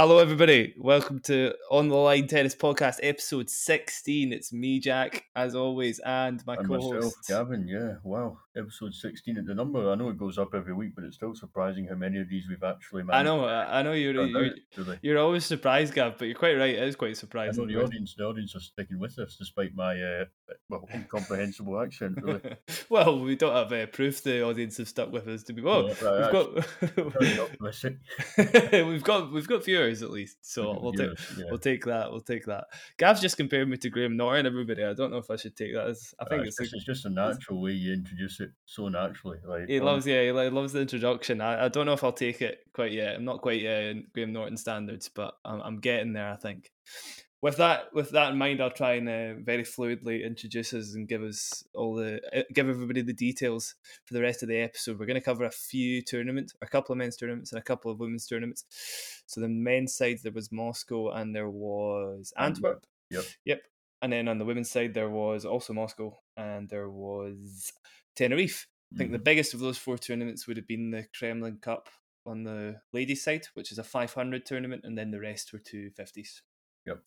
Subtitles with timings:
[0.00, 0.72] Hello, everybody.
[0.78, 4.32] Welcome to On the Line Tennis Podcast, episode 16.
[4.32, 7.28] It's me, Jack, as always, and my And co host.
[7.28, 8.38] Gavin, yeah, wow.
[8.56, 9.92] Episode 16 at the number.
[9.92, 12.48] I know it goes up every week, but it's still surprising how many of these
[12.48, 16.24] we've actually I know, I I know you're, you're, out, you're always surprised, Gav, but
[16.24, 16.74] you're quite right.
[16.74, 17.68] It is quite I know surprising.
[17.68, 20.24] the audience, the audience are sticking with us despite my uh,
[20.68, 22.18] well incomprehensible accent.
[22.20, 22.40] Really.
[22.88, 25.62] well, we don't have uh, proof the audience have stuck with us to be.
[25.62, 26.50] Well, we've got.
[28.84, 31.44] we've got we've got viewers at least, so we'll take Viewers, yeah.
[31.50, 32.10] we'll take that.
[32.10, 32.64] We'll take that.
[32.98, 34.46] Gav's just compared me to Graham Norton.
[34.46, 35.86] Everybody, I don't know if I should take that.
[35.86, 38.88] As, I think Uh, it's, it's, it's just a natural way you introduce it so
[38.88, 39.38] naturally.
[39.44, 41.40] Like he um, loves yeah he lo- loves the introduction.
[41.40, 43.16] I, I don't know if I'll take it quite yet.
[43.16, 46.30] I'm not quite yet in Graham Norton standards, but I'm, I'm getting there.
[46.30, 46.70] I think.
[47.42, 51.08] With that with that in mind, I'll try and uh, very fluidly introduce us and
[51.08, 54.98] give us all the uh, give everybody the details for the rest of the episode.
[54.98, 57.90] We're going to cover a few tournaments, a couple of men's tournaments and a couple
[57.90, 58.66] of women's tournaments.
[59.24, 62.84] So the men's side there was Moscow and there was Antwerp.
[63.08, 63.24] Yep.
[63.46, 63.62] Yep.
[64.02, 67.72] And then on the women's side there was also Moscow and there was
[68.20, 68.66] Tenerife.
[68.92, 69.24] I think the Mhm.
[69.24, 71.88] biggest of those four tournaments would have been the Kremlin Cup
[72.26, 76.42] on the ladies' side, which is a 500 tournament, and then the rest were 250s.
[76.86, 77.02] Yep.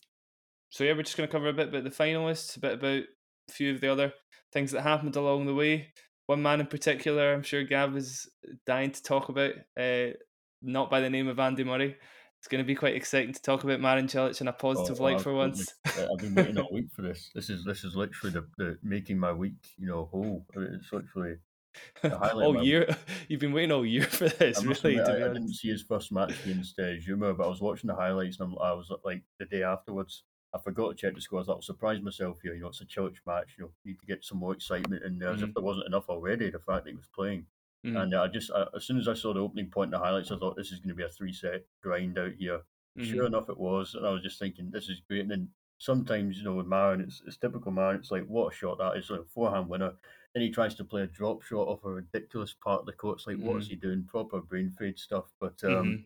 [0.69, 3.03] So yeah, we're just going to cover a bit about the finalists, a bit about
[3.49, 4.13] a few of the other
[4.51, 5.93] things that happened along the way.
[6.25, 8.27] One man in particular, I'm sure Gav is
[8.65, 10.13] dying to talk about, uh,
[10.61, 11.97] not by the name of Andy Murray.
[12.43, 15.03] It's going to be quite exciting to talk about Marin Cilic in a positive Oh,
[15.05, 15.75] light for once.
[15.85, 17.31] I've been waiting all week for this.
[17.33, 20.45] This is this is literally the, the making my week, you know, whole.
[20.53, 21.37] It's literally
[22.01, 22.97] the highlight of all year,
[23.29, 24.97] you've been waiting all year for this, I really.
[24.97, 27.49] admit, to I, be I didn't see his first match against uh, Dzumhur, but I
[27.49, 30.23] was watching the highlights and I'm, I was like the day afterwards.
[30.53, 31.47] I forgot to check the scores.
[31.47, 32.55] I was surprised myself here.
[32.55, 33.55] You know, it's a Cilic match.
[33.57, 35.53] You know, need to get some more excitement in there, as if Mhm.
[35.53, 36.49] there wasn't enough already.
[36.49, 37.45] The fact that he was playing,
[37.83, 38.01] Mhm.
[38.01, 40.05] and uh, I just I, as soon as I saw the opening point in the
[40.05, 42.61] highlights, I thought this is going to be a three set grind out here.
[42.97, 43.05] Mhm.
[43.05, 45.21] Sure enough, it was, and I was just thinking this is great.
[45.21, 47.97] And then sometimes you know with Marin, it's, it's typical Marin.
[47.99, 49.93] It's like what a shot that is, like a forehand winner.
[50.33, 53.19] Then he tries to play a drop shot off a ridiculous part of the court.
[53.19, 54.05] It's like what is he doing?
[54.05, 55.31] Proper brain fade stuff.
[55.39, 56.05] But um, Mhm.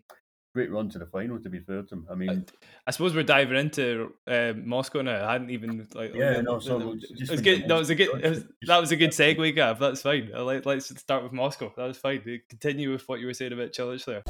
[0.57, 1.38] Great run to the final.
[1.40, 2.44] To be fair to him, I mean,
[2.88, 5.29] I suppose we're diving into uh, Moscow now.
[5.29, 6.16] I hadn't even like.
[6.16, 7.62] Yeah, uh, no, uh, so it was good.
[7.62, 8.23] it was a good.
[8.23, 9.78] was, that was a good segue, Gav.
[9.78, 10.31] That's fine.
[10.35, 11.72] I like, let's start with Moscow.
[11.78, 12.23] That was fine.
[12.50, 14.23] Continue with what you were saying about Cilic there.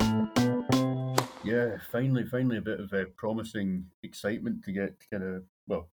[1.45, 5.87] yeah, finally, finally, a bit of a promising excitement to get kind of well.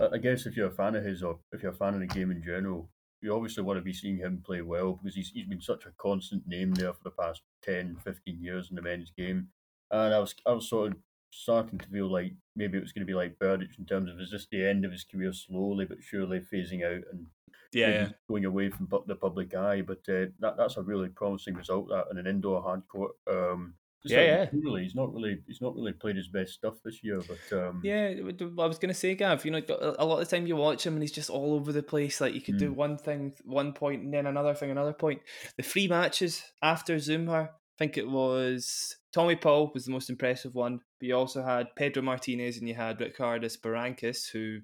[0.00, 2.00] I- I guess if you're a fan of his or if you're a fan of
[2.00, 2.88] the game in general,
[3.20, 5.92] you obviously want to be seeing him play well because he's he's been such a
[5.98, 9.48] constant name there for the past 10, 15 years in the men's game.
[9.92, 10.98] And I was I was sort of
[11.30, 14.20] starting to feel like maybe it was going to be like Berdych in terms of
[14.20, 17.26] is this the end of his career slowly but surely phasing out and
[17.72, 18.08] Yeah, yeah.
[18.28, 19.82] going away from the public eye.
[19.82, 21.88] But uh, that that's a really promising result.
[21.88, 23.12] That in an indoor hard court.
[23.30, 24.46] Um, just Yeah, yeah.
[24.52, 27.20] Really, he's not really he's not really played his best stuff this year.
[27.26, 28.12] But um, Yeah,
[28.58, 29.44] I was gonna say, Gav.
[29.44, 29.62] You know,
[29.98, 32.20] a lot of the time you watch him and he's just all over the place.
[32.20, 32.76] Like you could do Mm.
[32.76, 35.22] one thing, one point, and then another thing, another point.
[35.56, 40.54] The three matches after Dzumhur, I think it was Tommy Paul was the most impressive
[40.54, 40.80] one.
[41.00, 44.60] But you also had Pedro Martinez and you had Ricardas Berankis, who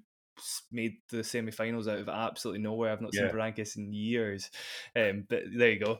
[0.71, 2.91] made the semi-finals out of absolutely nowhere.
[2.91, 3.29] I've not Yeah.
[3.29, 4.49] seen Barrancas in years,
[4.95, 5.99] um, but there you go.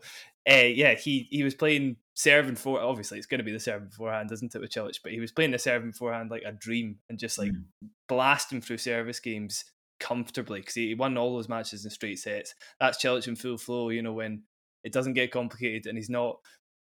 [0.49, 2.79] Uh, yeah, he he was playing serving for.
[2.79, 4.99] Obviously, it's going to be the serving forehand, isn't it, with Cilic?
[5.03, 7.65] But he was playing the serving forehand like a dream and just like Mm.
[8.07, 9.65] blasting through service games
[9.99, 12.55] comfortably because he won all those matches in straight sets.
[12.79, 13.89] That's Cilic in full flow.
[13.89, 14.43] You know when
[14.83, 16.39] it doesn't get complicated and he's not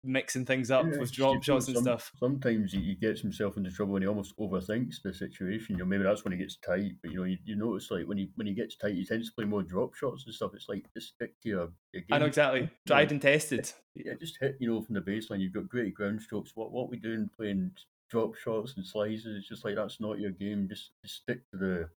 [0.03, 2.11] mixing things up Yeah, with drop shots and some- stuff.
[2.17, 5.75] Sometimes he, he gets himself into trouble and he almost overthinks the situation.
[5.75, 6.93] You know, maybe that's when he gets tight.
[7.01, 9.29] But you know, you, you notice like when he when he gets tight, he tends
[9.29, 10.51] to play more drop shots and stuff.
[10.55, 12.07] It's like just stick to your, your game.
[12.11, 12.69] I know exactly.
[12.87, 13.71] Tried and tested.
[13.95, 15.39] Yeah, just hit you know from the baseline.
[15.41, 16.51] You've got great ground strokes.
[16.55, 17.71] What what we doing playing
[18.09, 19.37] drop shots and slices?
[19.37, 20.67] It's just like that's not your game.
[20.69, 21.89] Just, just stick to the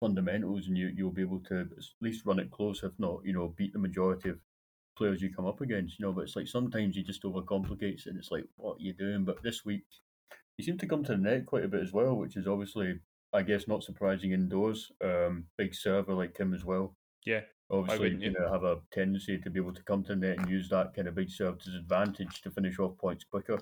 [0.00, 1.66] fundamentals, and you you'll be able to at
[2.00, 2.82] least run it close.
[2.82, 4.38] If not, you know, beat the majority of
[4.98, 5.98] players you come up against.
[5.98, 8.08] You know, but it's like sometimes he just overcomplicates it.
[8.08, 9.24] and It's like what are you doing?
[9.24, 9.84] But this week
[10.56, 12.98] he seemed to come to the net quite a bit as well, which is obviously
[13.32, 14.92] I guess not surprising indoors.
[15.02, 16.96] Um, big server like him as well.
[17.24, 17.42] Yeah.
[17.70, 20.48] Obviously, you know, have a tendency to be able to come to the net and
[20.48, 23.58] use that kind of big serve to his advantage to finish off points quicker.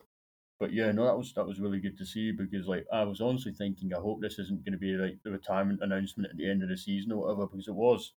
[0.60, 3.20] But yeah, no, that was that was really good to see because like I was
[3.20, 6.48] honestly thinking, I hope this isn't going to be like the retirement announcement at the
[6.48, 8.14] end of the season or whatever, because it was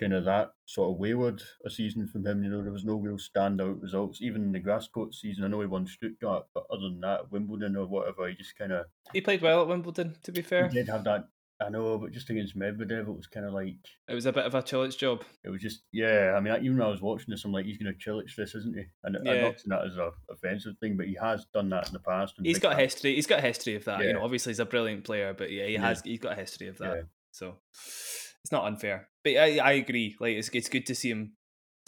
[0.00, 2.42] kind of that sort of wayward a season from him.
[2.42, 5.44] You know, there was no real standout results, even in the grass court season.
[5.44, 8.72] I know he won Stuttgart, but other than that, Wimbledon or whatever, he just kind
[8.72, 10.16] of He played well at Wimbledon.
[10.22, 11.28] To be fair, he did have that
[11.62, 13.76] I know, but just against Medvedev, it was kind of like
[14.08, 15.22] it was a bit of a Cilic job.
[15.44, 16.34] It was just yeah.
[16.34, 18.54] I mean, even when I was watching this, I'm like, he's going to Cilic this,
[18.54, 18.84] isn't he?
[19.04, 19.32] And yeah.
[19.32, 21.98] I'm not saying that as an offensive thing, but he has done that in the
[21.98, 22.34] past.
[22.42, 23.14] He's got a history.
[23.14, 24.00] He's got a history of that.
[24.00, 24.06] Yeah.
[24.06, 25.82] You know, obviously he's a brilliant player, but yeah, he yeah.
[25.82, 26.00] has.
[26.02, 27.06] He's got a history of that.
[27.32, 29.09] So it's not unfair.
[29.24, 30.16] But I, I agree.
[30.20, 31.32] Like it's it's good to see him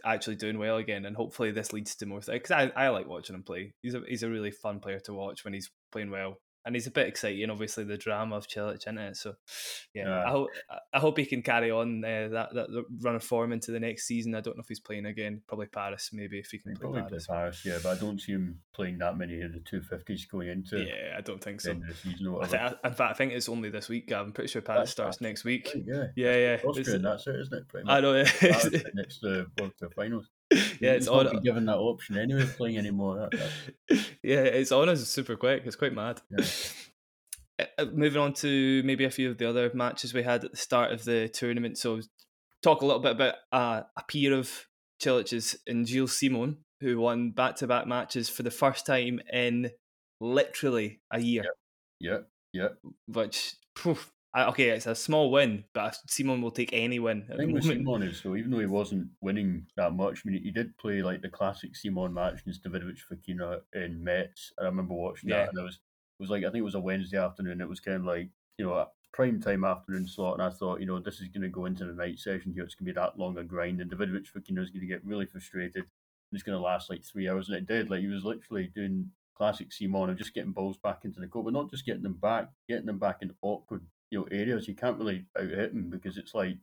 [0.05, 2.21] actually doing well again, and hopefully this leads to more.
[2.21, 3.73] Because I, I like watching him play.
[3.83, 6.87] He's a he's a really fun player to watch when he's playing well and he's
[6.87, 7.51] a bit exciting.
[7.51, 9.17] Obviously, the drama of Cilic in it.
[9.17, 9.35] So,
[9.95, 10.25] yeah, yeah.
[10.27, 10.49] I hope
[10.93, 14.07] I hope he can carry on uh, that that run of form into the next
[14.07, 14.35] season.
[14.35, 15.43] I don't know if he's playing again.
[15.47, 17.27] Probably Paris, maybe if he can play Paris.
[17.27, 20.49] Paris, yeah, but I don't see him playing that many of the two fifties going
[20.49, 20.81] into.
[20.81, 21.75] Yeah, I don't think so.
[22.03, 24.13] Season, I think, in fact, I think it's only this week.
[24.13, 25.71] I'm pretty sure Paris that's starts next week.
[25.75, 26.59] Yeah, yeah, yeah.
[26.65, 27.85] Austrian, that's it, isn't it?
[27.87, 28.15] I know.
[28.15, 28.23] Yeah.
[28.95, 30.29] next the World Cup finals
[30.81, 31.43] yeah, it's on.
[31.43, 33.31] Given that option anyway, playing anymore.
[34.23, 35.63] Yeah, it's on us super quick.
[35.65, 36.21] It's quite mad.
[36.31, 36.45] Yeah.
[37.59, 40.51] Uh, uh, moving on to maybe a few of the other matches we had at
[40.53, 41.79] the start of the tournament.
[41.79, 42.01] So,
[42.63, 44.67] talk a little bit about uh, a peer of
[45.01, 49.71] Cilic's and Gilles Simon, who won back to back matches for the first time in
[50.21, 51.45] literally a year.
[52.01, 52.19] Yeah,
[52.53, 52.69] yeah.
[53.07, 57.27] Which, poof, okay, it's a small win, but Simon will take any win.
[57.33, 60.43] I think with Simon is so even though he wasn't winning that much, I mean,
[60.43, 64.53] he did play like the classic Simon match against Davidovich Fokina in Metz.
[64.59, 66.81] I remember watching that, and it was it was like I think it was a
[66.81, 67.61] Wednesday afternoon.
[67.61, 70.81] It was kind of like you know a prime time afternoon slot, and I thought
[70.81, 72.65] you know this is going to go into the night session here.
[72.65, 75.05] It's going to be that long a grind, and Davidovich Fokina is going to get
[75.05, 75.85] really frustrated.
[76.33, 77.91] It's going to last like three hours, and it did.
[77.91, 81.45] Like he was literally doing classic Simon of just getting balls back into the court,
[81.45, 84.69] but not just getting them back, getting them back in awkward you know areas.
[84.69, 86.57] You can't really out hit him because it's like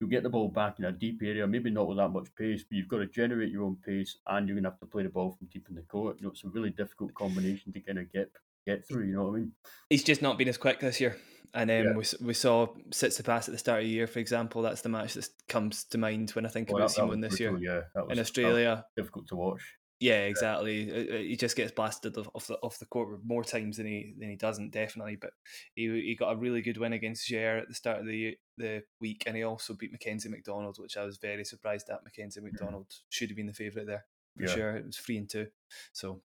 [0.00, 2.62] you'll get the ball back in a deep area, maybe not with that much pace,
[2.62, 5.08] but you've got to generate your own pace and you're gonna have to play the
[5.08, 6.16] ball from deep in the court.
[6.18, 8.30] You know, it's a really difficult combination to kind of get
[8.66, 9.06] get through.
[9.06, 9.52] You know what I mean?
[9.90, 11.16] He's just not been as quick this year.
[11.54, 11.92] And um, yeah.
[11.92, 14.62] we, we saw Tsitsipas at the start of the year, for example.
[14.62, 17.60] That's the match that comes to mind when I think well, about Simon this brutal,
[17.60, 18.86] year yeah, in Australia.
[18.96, 19.60] difficult to watch.
[20.02, 20.90] Yeah, exactly.
[20.90, 21.18] Yeah.
[21.18, 24.36] He just gets blasted off the off the court more times than he than he
[24.36, 25.14] doesn't definitely.
[25.14, 25.30] But
[25.76, 28.82] he he got a really good win against Jair at the start of the the
[29.00, 32.02] week, and he also beat Mackenzie McDonald, which I was very surprised at.
[32.02, 33.00] Mackenzie McDonald mm.
[33.10, 34.04] should have been the favourite there
[34.36, 34.54] for yeah.
[34.54, 34.76] sure.
[34.76, 35.46] It was three and two,
[35.92, 36.20] so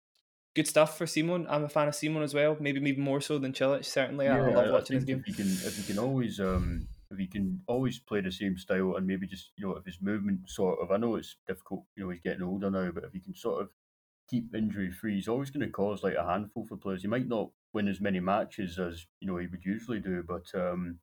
[0.56, 1.45] good stuff for Simon.
[1.47, 2.57] I'm a fan of Simon as well.
[2.59, 3.85] Maybe even more so than Cilic.
[3.85, 5.19] Certainly, yeah, I love watching his game.
[5.19, 8.57] If you can, if you can always um if he can always play the same
[8.57, 11.83] style and maybe just you know if his movement sort of I know it's difficult
[11.95, 13.69] you know he's getting older now but if he can sort of
[14.30, 17.27] keep injury free he's always going to cause like a handful for players he might
[17.27, 21.00] not win as many matches as you know he would usually do but um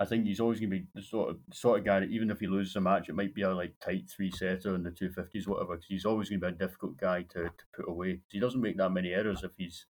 [0.00, 2.30] I think he's always going to be the sort of sort of guy that even
[2.30, 4.92] if he loses a match, it might be a like tight three setter in the
[4.92, 5.74] two fifties, whatever.
[5.74, 8.20] Because he's always going to be a difficult guy to, to put away.
[8.28, 9.86] He doesn't make that many errors if he's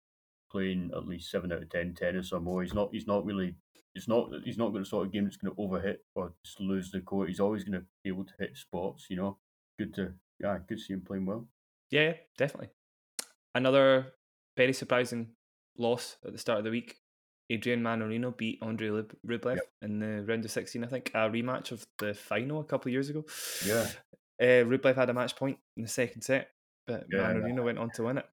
[0.51, 2.63] playing at least seven out of ten tennis or more.
[2.63, 2.91] He's not.
[2.93, 3.55] He's not really
[3.99, 6.61] it's not he's not going to sort of game that's going to overhit or just
[6.61, 7.29] lose the court.
[7.29, 9.07] He's always going to be able to hit spots.
[9.11, 9.39] You know,
[9.79, 11.47] good to yeah, good to see him playing well.
[11.91, 12.71] Yeah, definitely.
[13.55, 14.15] Another
[14.57, 15.31] very surprising
[15.77, 16.97] loss at the start of the week.
[17.51, 19.69] Adrian Mannarino beat Andre Rublev yep.
[19.81, 22.93] in the round of 16, I think, a rematch of the final a couple of
[22.93, 23.25] years ago.
[23.65, 23.87] Yeah.
[24.39, 26.51] Uh, Rublev had a match point in the second set,
[26.87, 28.27] but yeah, Mannarino went on to win it.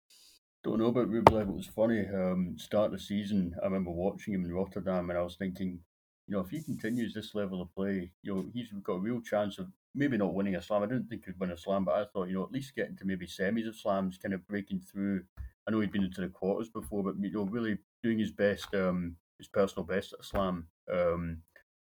[0.66, 1.48] Don't know about Rublev.
[1.48, 2.08] It was funny.
[2.08, 5.80] Um, start of the season, I remember watching him in Rotterdam, and I was thinking,
[6.28, 9.22] you know, if he continues this level of play, you know, he's got a real
[9.22, 10.82] chance of maybe not winning a slam.
[10.82, 12.98] I didn't think he'd win a slam, but I thought, you know, at least getting
[12.98, 15.22] to maybe semis of slams, kind of breaking through.
[15.68, 18.74] I know he'd been into the quarters before, but you know, really doing his best,
[18.74, 21.44] um, his personal best at a slam um,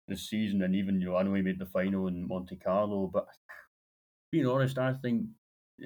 [0.07, 3.11] this season, and even you know, I know he made the final in Monte Carlo,
[3.13, 3.27] but
[4.31, 5.27] being honest, I think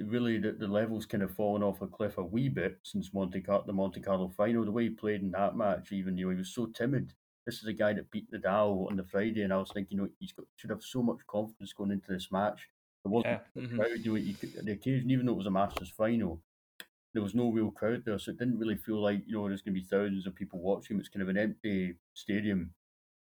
[0.02, 3.40] really the, the levels kind of fallen off a cliff a wee bit since Monte
[3.40, 4.64] Car- the Monte Carlo final.
[4.64, 7.12] The way he played in that match, even you know, he was so timid.
[7.46, 10.04] This is a guy that beat Nadal on the Friday, and I was thinking, you
[10.04, 12.68] know, he's got should have so much confidence going into this match.
[13.04, 13.62] There wasn't yeah.
[13.62, 13.76] mm-hmm.
[13.76, 16.40] crowd, you know, he could, the occasion, even though it was a Masters final,
[17.12, 19.62] there was no real crowd there, so it didn't really feel like you know there's
[19.62, 20.98] going to be thousands of people watching.
[20.98, 22.70] It's kind of an empty stadium.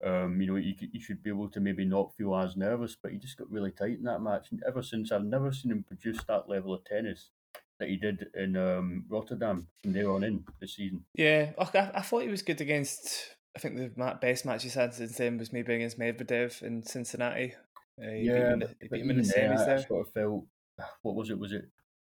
[0.02, 3.12] Um, you know, you, you should be able to maybe not feel as nervous, but
[3.12, 4.50] he just got really tight in that match.
[4.50, 7.30] And ever since, I've never seen him produce that level of tennis
[7.78, 11.04] that he did in um, Rotterdam from there on in this season.
[11.14, 13.37] Yeah, I, I thought he was good against.
[13.57, 17.54] I think the best match he's had since then was maybe against Medvedev in Cincinnati.
[18.00, 19.78] Uh, yeah, beat him, the, beat him in the semis there.
[19.78, 20.47] I sort of felt,
[21.02, 21.38] what was it?
[21.38, 21.69] Was it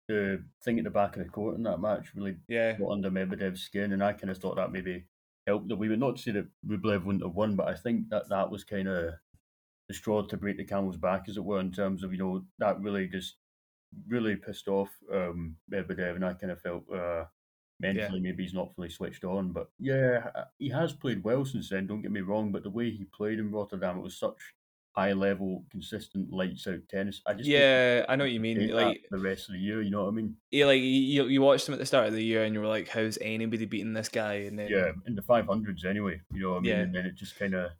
[0.07, 2.73] the thing at the back of the court in that match really yeah.
[2.73, 3.93] got under Medvedev's skin?
[3.93, 5.05] And I kind of thought that maybe
[5.47, 8.29] helped that we would not say that Rublev wouldn't have won, but I think that
[8.29, 9.13] that was kind of
[9.87, 12.43] the straw to break the camel's back, as it were, in terms of you know
[12.59, 13.35] that really just
[14.07, 17.25] really pissed off um, Medvedev, and I kind of felt uh,
[17.79, 18.23] mentally yeah.
[18.23, 19.51] maybe he's not fully switched on.
[19.51, 20.27] But yeah,
[20.59, 21.87] he has played well since then.
[21.87, 24.37] Don't get me wrong, but the way he played in Rotterdam, it was such
[24.93, 27.21] high level, consistent, lights out tennis.
[27.25, 28.69] I just yeah, I know what you mean.
[28.69, 30.35] Like the rest of the year, you know what I mean?
[30.51, 32.67] Yeah, like you you watched him at the start of the year, and you were
[32.67, 36.21] like, "How's anybody beating this guy?" And then yeah, in the five hundreds anyway.
[36.33, 36.71] You know what I mean?
[36.71, 36.79] Yeah.
[36.79, 37.71] And then it just kind of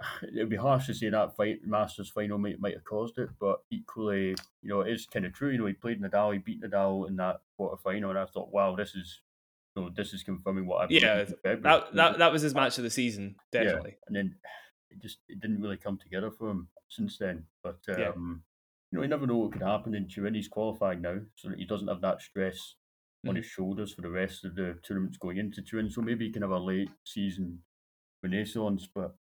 [0.22, 3.60] it'd be harsh to say that fight Masters final might might have caused it, but
[3.70, 5.50] equally, you know, it is kind of true.
[5.50, 8.52] You know, he played Nadal, he beat Nadal in that quarter final, and I thought,
[8.52, 9.20] wow, this is
[9.76, 12.84] you know, this is confirming what I've yeah that, that that was his match of
[12.84, 13.90] the season, definitely.
[13.90, 14.04] Yeah.
[14.08, 14.34] And then
[14.90, 17.44] it just it didn't really come together for him since then.
[17.62, 18.12] But um, yeah.
[18.16, 18.42] you
[18.92, 20.34] know, you never know what could happen in Turin.
[20.34, 22.74] He's qualified now, so that he doesn't have that stress
[23.24, 23.30] mm.
[23.30, 25.90] on his shoulders for the rest of the tournaments going into Turin.
[25.90, 27.60] So maybe he can have a late season
[28.22, 29.14] renaissance, but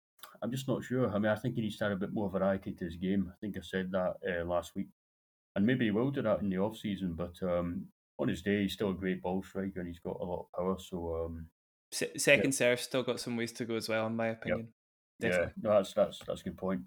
[0.42, 1.10] I'm just not sure.
[1.10, 3.30] I mean, I think he needs to add a bit more variety to his game.
[3.32, 4.88] I think I said that uh, last week,
[5.56, 7.14] and maybe he will do that in the off season.
[7.14, 7.87] But um,
[8.18, 10.52] on his day, he's still a great ball striker and he's got a lot of
[10.56, 10.76] power.
[10.78, 11.46] So um,
[11.90, 12.56] second yeah.
[12.56, 14.60] serve still got some ways to go as well, in my opinion.
[14.60, 14.68] Yep.
[15.20, 16.82] Yeah, no, that's that's that's a good point.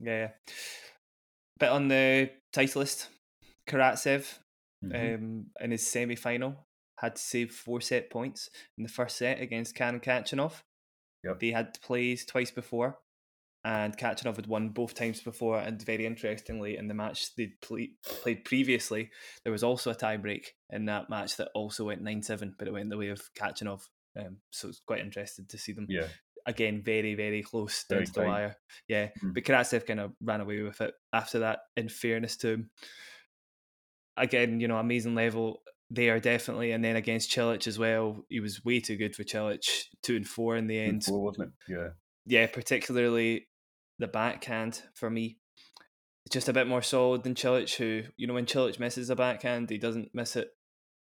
[0.00, 0.30] Yeah,
[1.58, 3.08] but on the title list,
[3.68, 4.38] Karatsev
[4.84, 5.14] mm-hmm.
[5.14, 6.66] um, in his semi final
[6.98, 10.62] had to save four set points in the first set against Karen Khachanov.
[11.24, 11.40] Yep.
[11.40, 12.98] They had plays twice before,
[13.64, 15.58] and Khachanov had won both times before.
[15.58, 19.10] And very interestingly, in the match they play, played previously,
[19.42, 22.72] there was also a tiebreak in that match that also went 9 7, but it
[22.72, 23.82] went in the way of Khachanov.
[24.18, 25.86] Um, so it's quite interested to see them.
[25.88, 26.06] Yeah.
[26.46, 28.56] Again, very, very close down to the wire.
[28.88, 29.06] Yeah.
[29.06, 29.32] Mm-hmm.
[29.32, 32.70] But Karatsev kind of ran away with it after that, in fairness to him.
[34.16, 38.64] Again, you know, amazing level there definitely, and then against Cilic as well, he was
[38.64, 39.60] way too good for Cilic.
[40.02, 41.04] Two and four in the end.
[41.04, 41.72] Four, wasn't it?
[41.72, 41.88] Yeah.
[42.26, 43.48] Yeah, particularly
[43.98, 45.38] the backhand for me.
[46.30, 49.70] just a bit more solid than Cilic, who you know when Cilic misses a backhand,
[49.70, 50.48] he doesn't miss it.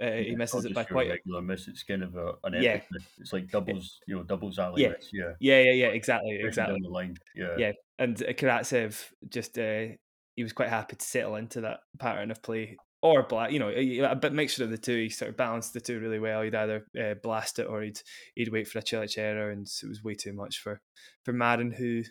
[0.02, 1.68] Uh, yeah, he misses it by quite a regular miss.
[1.68, 2.82] It's kind of a, an yeah.
[3.20, 4.90] It's like doubles, you know, doubles alley yeah.
[4.90, 5.10] Miss.
[5.12, 6.76] yeah, yeah, yeah, yeah, exactly, exactly.
[6.76, 7.72] Down the line, yeah, yeah.
[7.98, 9.88] And Karatsev just uh,
[10.36, 13.70] he was quite happy to settle into that pattern of play or black, you know,
[13.70, 14.98] a bit mixture of the two.
[14.98, 16.42] He sort of balanced the two really well.
[16.42, 18.00] He'd either uh, blast it or he'd
[18.36, 20.82] he'd wait for a Cilic error, and it was way too much for
[21.24, 22.04] for Marin, who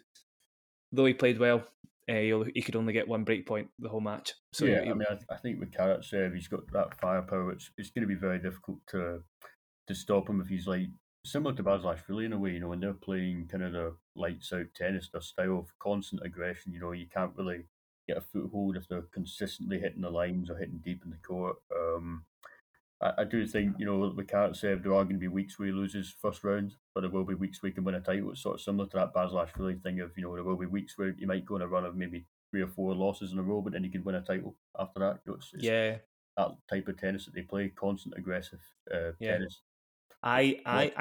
[0.92, 1.64] though he played well,
[2.08, 4.34] uh, he could only get one break point the whole match.
[4.52, 7.52] So yeah, I mean, I, I, think with Karatsev, he's got that firepower.
[7.52, 9.22] It's it's going to be very difficult to
[9.88, 10.88] to stop him if he's like
[11.24, 12.52] similar to Basilashvili in a way.
[12.52, 16.22] You know, when they're playing kind of the lights out tennis, their style of constant
[16.24, 16.72] aggression.
[16.72, 17.64] You know, you can't really
[18.06, 21.56] get a foothold if they're consistently hitting the lines or hitting deep in the court.
[21.74, 22.24] Um,
[23.00, 25.66] I, I, do think, you know, with Karatsev, there are going to be weeks where
[25.66, 28.30] he loses first round, but there will be weeks where he can win a title.
[28.30, 30.96] It's sort of similar to that Basilashvili thing of, you know, there will be weeks
[30.96, 33.42] where you might go on a run of maybe three or four losses in a
[33.42, 35.18] row, but then you can win a title after that.
[35.24, 35.96] You know, it's, it's yeah.
[36.36, 38.60] That type of tennis that they play, constant aggressive
[38.92, 39.32] uh, yeah.
[39.32, 39.60] tennis.
[40.22, 40.92] I, I,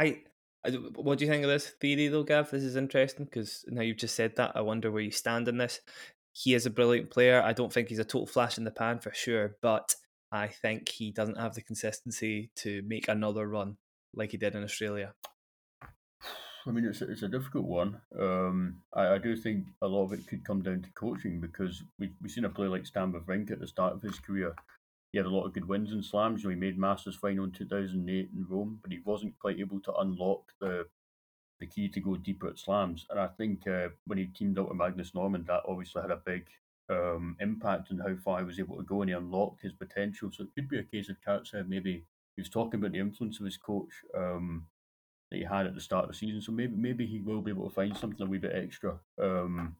[0.65, 2.51] I, what do you think of this theory, though, Gav?
[2.51, 4.53] This is interesting because now you've just said that.
[4.55, 5.81] I wonder where you stand in this.
[6.31, 7.41] He is a brilliant player.
[7.41, 9.95] I don't think he's a total flash in the pan for sure, but
[10.31, 13.77] I think he doesn't have the consistency to make another run
[14.13, 15.13] like he did in Australia.
[16.67, 18.01] I mean, it's a, it's a difficult one.
[18.19, 21.83] Um, I, I, do think a lot of it could come down to coaching because
[21.99, 24.55] we we've seen a player like Stan Wawrinka at the start of his career.
[25.11, 26.41] He had a lot of good wins in slams.
[26.41, 29.37] You know, he made Masters final in two thousand eight in Rome, but he wasn't
[29.37, 30.87] quite able to unlock the
[31.59, 33.05] the key to go deeper at slams.
[33.09, 36.21] And I think uh, when he teamed up with Magnus Norman, that obviously had a
[36.25, 36.47] big
[36.89, 40.29] um, impact on how far he was able to go and he unlocked his potential.
[40.31, 43.39] So it could be a case of Karatsev maybe he was talking about the influence
[43.39, 44.65] of his coach um,
[45.31, 46.41] that he had at the start of the season.
[46.41, 49.75] So maybe maybe he will be able to find something a wee bit extra um,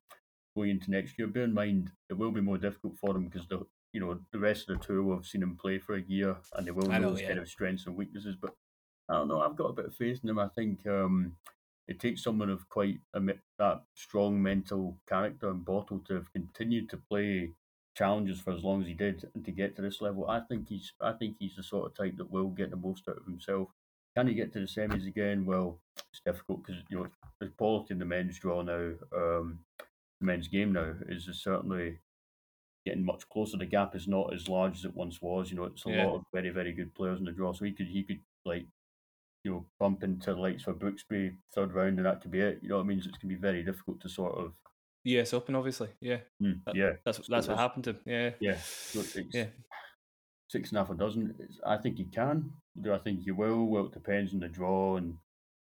[0.56, 1.28] going into next year.
[1.28, 4.40] Bear in mind it will be more difficult for him because the you know the
[4.40, 6.98] rest of the tour we've seen him play for a year and they will know,
[6.98, 7.28] know his yeah.
[7.28, 8.36] kind of strengths and weaknesses.
[8.40, 8.56] But
[9.10, 9.42] I don't know.
[9.42, 10.40] I've got a bit of faith in him.
[10.40, 11.34] I think um,
[11.88, 13.22] it takes someone of quite a
[13.60, 17.54] that strong mental character and bottle to have continued to play
[17.96, 20.28] challenges for as long as he did and to get to this level.
[20.30, 23.08] I think he's I think he's the sort of type that will get the most
[23.08, 23.70] out of himself.
[24.16, 25.46] Can he get to the semis again?
[25.46, 27.08] Well, it's difficult because you know
[27.40, 29.60] the quality in the men's draw now, um,
[30.20, 32.00] the men's game now is certainly
[32.86, 33.58] getting much closer.
[33.58, 35.50] The gap is not as large as it once was.
[35.50, 36.06] You know, it's a yeah.
[36.06, 38.68] lot of very very good players in the draw, so he could he could like
[39.46, 42.60] you know, bump into the likes for Brooksby third round and that could be it.
[42.64, 43.00] You know what I mean?
[43.00, 44.54] So it's going to be very difficult to sort of.
[45.04, 45.90] US Open, obviously.
[46.02, 46.18] Yeah.
[46.42, 46.94] Mm, that, yeah.
[47.06, 48.00] That's that's what happened to him.
[48.08, 48.30] Yeah.
[48.40, 48.58] Yeah.
[48.58, 49.46] So yeah.
[50.50, 51.36] Six and a half a dozen.
[51.66, 52.52] I think he can.
[52.82, 53.66] Do I think he will?
[53.66, 55.16] Well, it depends on the draw and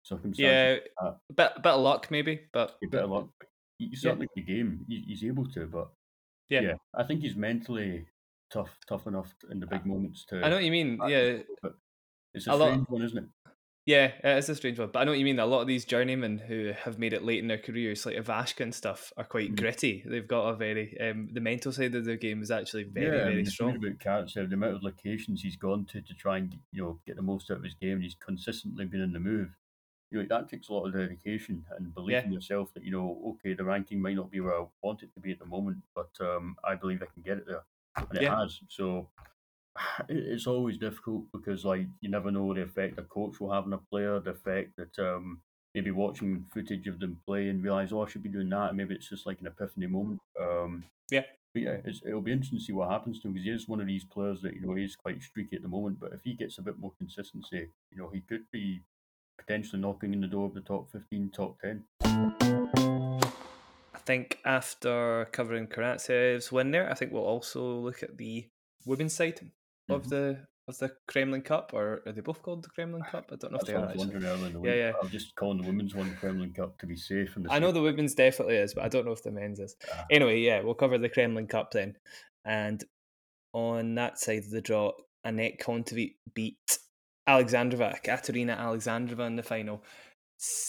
[0.02, 0.40] circumstances.
[0.40, 1.06] Yeah.
[1.08, 2.76] A bit, bit of luck, maybe, but.
[2.82, 3.28] A bit of luck.
[3.78, 4.42] He's certainly yeah.
[4.44, 4.84] the game.
[4.88, 5.88] He's able to, but.
[6.48, 6.60] Yeah.
[6.62, 6.74] yeah.
[6.96, 8.06] I think he's mentally
[8.52, 10.42] tough, tough enough in the big moments to.
[10.44, 10.98] I know what you mean.
[11.06, 11.38] Yeah.
[11.62, 11.74] But
[12.34, 13.24] It's a, a strange lot, one, isn't it?
[13.88, 15.38] Yeah, it's a strange one, but I know what you mean.
[15.38, 18.60] A lot of these journeymen who have made it late in their careers, like Ivashka
[18.60, 19.58] and stuff, are quite mm.
[19.58, 20.04] gritty.
[20.04, 23.24] They've got a very um, the mental side of their game is actually very, yeah,
[23.24, 23.76] very I mean, strong.
[23.76, 27.16] About Karatsev, the amount of locations he's gone to to try and you know get
[27.16, 29.48] the most out of his game, and he's consistently been in the move.
[30.10, 32.24] You know that takes a lot of dedication and belief yeah.
[32.24, 35.14] in yourself that you know, okay, the ranking might not be where I want it
[35.14, 37.64] to be at the moment, but um, I believe I can get it there,
[37.96, 38.38] and it yeah.
[38.38, 38.60] has.
[38.68, 39.08] So
[40.08, 43.72] it's always difficult because like you never know the effect a coach will have on
[43.72, 45.40] a player, the effect that um,
[45.74, 48.68] maybe watching footage of them play and realize, oh, I should be doing that.
[48.68, 50.20] And maybe it's just like an epiphany moment.
[50.40, 51.22] Um, yeah.
[51.54, 53.80] But yeah, it'll be interesting to see what happens to him because he is one
[53.80, 55.98] of these players that you know he's quite streaky at the moment.
[55.98, 58.82] But if he gets a bit more consistency, you know, he could be
[59.38, 61.84] potentially knocking in the door of the top fifteen, top ten.
[62.02, 68.46] I think after covering Karatsev's win there, I think we'll also look at the
[68.84, 69.40] women's side
[69.88, 70.10] of mm-hmm.
[70.10, 73.30] the of the Kremlin Cup, or are they both called the Kremlin Cup?
[73.32, 73.86] I don't know That's if they are.
[73.86, 74.70] I was wondering earlier in the week.
[74.70, 74.92] Yeah, yeah.
[75.02, 77.36] I'm just calling the women's one Kremlin Cup to be safe.
[77.48, 79.76] I know the women's definitely is, but I don't know if the men's is.
[79.86, 80.04] Yeah.
[80.10, 81.96] Anyway, yeah, we'll cover the Kremlin Cup then.
[82.44, 82.84] And
[83.52, 84.92] on that side of the draw,
[85.26, 86.78] Anett Kontaveit beat
[87.28, 89.82] Alexandrova, Katerina Alexandrova in the final.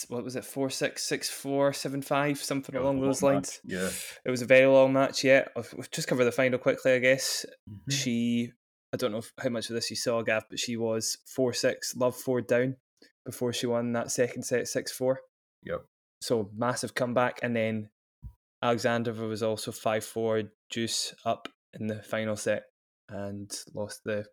[0.08, 0.46] What was it?
[0.46, 3.60] Four six six four seven five something yeah, along those lines.
[3.64, 3.80] Match.
[3.80, 3.90] Yeah,
[4.26, 5.24] it was a very long match.
[5.24, 6.94] Yeah, we'll just cover the final quickly.
[6.94, 7.92] I guess mm-hmm.
[7.92, 8.54] she
[8.94, 11.96] I don't know how much of this you saw, Gav, but she was 4 6,
[11.96, 12.76] love 4 down
[13.26, 15.20] before she won that second set 6 4.
[15.64, 15.86] Yep.
[16.22, 17.40] So massive comeback.
[17.44, 17.90] And then
[18.64, 22.64] Alexandrova was also 5 4, juice up in the final set
[23.10, 24.26] and lost the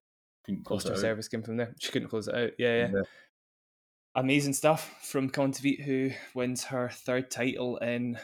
[0.71, 1.75] lost her service game from there.
[1.79, 2.51] She couldn't close it out.
[2.59, 2.91] Yeah, yeah.
[2.95, 3.03] yeah.
[4.15, 8.19] Amazing stuff from Kontaveit, who wins her third title in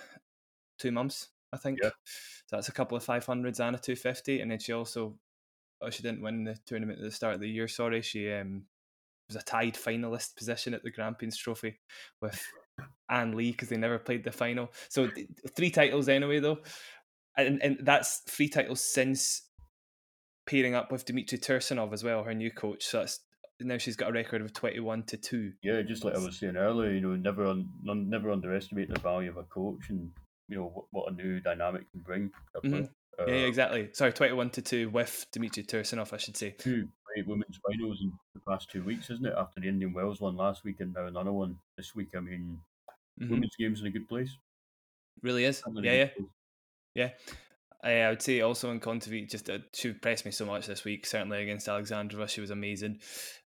[0.78, 1.80] two months, I think.
[1.82, 1.90] Yeah.
[2.46, 4.40] So that's a couple of 500s and a 250.
[4.40, 5.18] And then she also
[5.82, 7.68] oh, she didn't win the tournament at the start of the year.
[7.68, 8.64] Sorry, she um,
[9.28, 11.78] was a tied finalist position at the Grampians Trophy
[12.20, 12.44] with
[13.10, 14.72] Ann Li because they never played the final.
[14.88, 15.10] So
[15.56, 16.58] three titles anyway, though,
[17.36, 19.42] and and that's three titles since
[20.46, 22.84] pairing up with Dmitry Tursunov as well, her new coach.
[22.84, 23.20] So that's
[23.60, 25.52] now she's got a record of twenty-one to two.
[25.62, 29.30] Yeah, just like I was saying earlier, you know, never un, never underestimate the value
[29.30, 30.10] of a coach and
[30.48, 32.30] you know what, what a new dynamic can bring.
[32.64, 32.84] Mm-hmm.
[33.18, 33.88] Uh, yeah, exactly.
[33.92, 36.54] Sorry, twenty-one to two with Dmitry Tursunov, I should say.
[36.58, 39.34] Two great women's finals in the past two weeks, isn't it?
[39.36, 42.08] After the Indian Wells one last week and now another one this week.
[42.16, 42.58] I mean,
[43.20, 43.32] mm-hmm.
[43.32, 44.36] women's games in a good place.
[45.22, 45.62] Really is.
[45.82, 46.28] Yeah, yeah, place.
[46.94, 47.08] yeah.
[47.84, 51.04] I, would say also in Kontaveit, just uh, she impressed me so much this week.
[51.04, 53.00] Certainly against Alexandrova, she was amazing.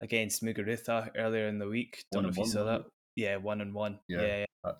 [0.00, 2.82] Against Muguruza earlier in the week, don't one know if you saw that.
[3.14, 4.00] Yeah, one and one.
[4.08, 4.72] Yeah, yeah.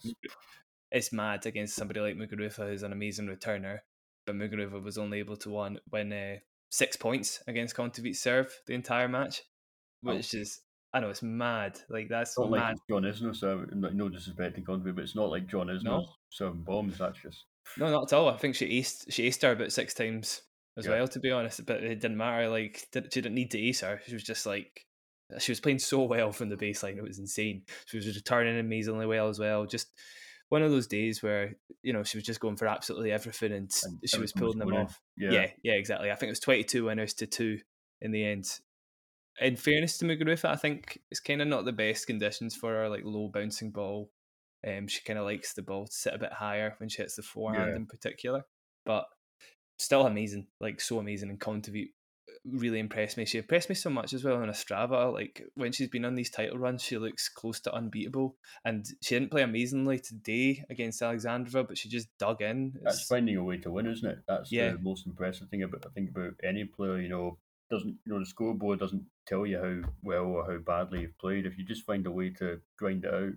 [0.90, 3.80] It's mad against somebody like Muguruza, who's an amazing returner
[4.26, 6.37] but Muguruza was only able to win, win uh,
[6.70, 9.42] six points against Kontaveit's serve the entire match,
[10.02, 10.38] which oh.
[10.38, 10.61] is
[10.94, 11.80] I know it's mad.
[11.88, 12.58] Like that's not mad.
[12.61, 16.06] like John Isner, so no disrespect to Kontaveit, but it's not like John Isner no.
[16.28, 16.98] serving bombs.
[16.98, 17.44] That's just
[17.78, 18.28] no, not at all.
[18.28, 20.42] I think she aced she aced her about six times
[20.76, 20.92] as yeah.
[20.92, 21.64] well, to be honest.
[21.64, 22.48] But it didn't matter.
[22.48, 24.00] Like she didn't need to ace her.
[24.06, 24.85] She was just like
[25.38, 26.98] she was playing so well from the baseline.
[26.98, 27.62] It was insane.
[27.87, 29.64] She was returning amazingly well as well.
[29.64, 29.88] Just
[30.52, 33.72] one of those days where you know she was just going for absolutely everything and,
[33.84, 35.00] and she was pulling them off.
[35.16, 35.30] Yeah.
[35.30, 36.10] yeah, yeah, exactly.
[36.10, 37.60] I think it was twenty two winners to two
[38.02, 38.60] in the end.
[39.40, 42.90] In fairness to Muguruza, I think it's kind of not the best conditions for her,
[42.90, 44.10] like low bouncing ball.
[44.66, 47.16] Um, she kind of likes the ball to sit a bit higher when she hits
[47.16, 47.76] the forehand yeah.
[47.76, 48.44] in particular,
[48.84, 49.06] but
[49.78, 51.30] still amazing, like so amazing.
[51.30, 51.92] And Kontaveit
[52.44, 53.24] really impressed me.
[53.24, 55.12] She impressed me so much as well on Ostrava.
[55.12, 58.37] Like when she's been on these title runs, she looks close to unbeatable.
[58.64, 62.72] And she didn't play amazingly today against Alexandrova, but she just dug in.
[62.76, 62.85] It's...
[62.85, 64.18] That's finding a way to win, isn't it?
[64.26, 64.72] That's yeah.
[64.72, 67.00] the most impressive thing about I think about any player.
[67.00, 67.38] You know,
[67.70, 71.46] doesn't you know the scoreboard doesn't tell you how well or how badly you've played.
[71.46, 73.33] If you just find a way to grind it out,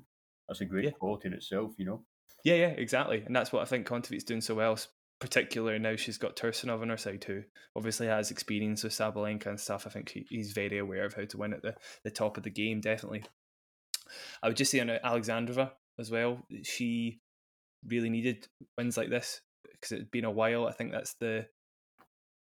[0.48, 0.92] that's a great yeah.
[0.92, 1.74] quality in itself.
[1.78, 2.04] You know.
[2.44, 4.78] Yeah, yeah, exactly, and that's what I think Kontaveit's doing so well
[5.20, 7.44] particularly now she's got Tursunov on her side who
[7.76, 9.88] obviously has experience with Sabalenka and stuff.
[9.88, 12.44] I think he, he's very aware of how to win at the, the top of
[12.44, 13.24] the game, definitely.
[14.44, 17.22] I would just say on uh, Alexandrova as well, she
[17.88, 18.48] really needed
[18.78, 20.68] wins like this because it had been a while.
[20.68, 21.48] I think that's the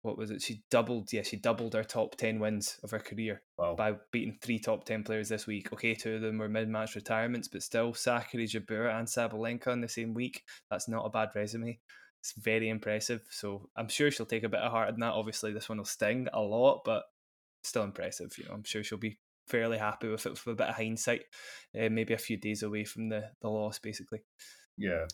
[0.03, 0.41] what was it?
[0.41, 3.75] She doubled, yeah, she doubled her top ten wins of her career wow.
[3.75, 5.71] by beating three top ten players this week.
[5.71, 9.87] Okay, two of them were mid-match retirements, but still, Sakkari, Jabeur, and Sabalenka in the
[9.87, 10.43] same week.
[10.71, 11.79] That's not a bad resume.
[12.21, 13.21] It's very impressive.
[13.31, 15.13] So I'm sure she'll take a bit of heart in that.
[15.13, 17.03] Obviously, this one will sting a lot, but
[17.63, 18.37] still impressive.
[18.37, 21.23] You know, I'm sure she'll be fairly happy with it with a bit of hindsight.
[21.75, 24.19] Uh, maybe a few days away from the the loss, basically.
[24.77, 25.05] Yeah,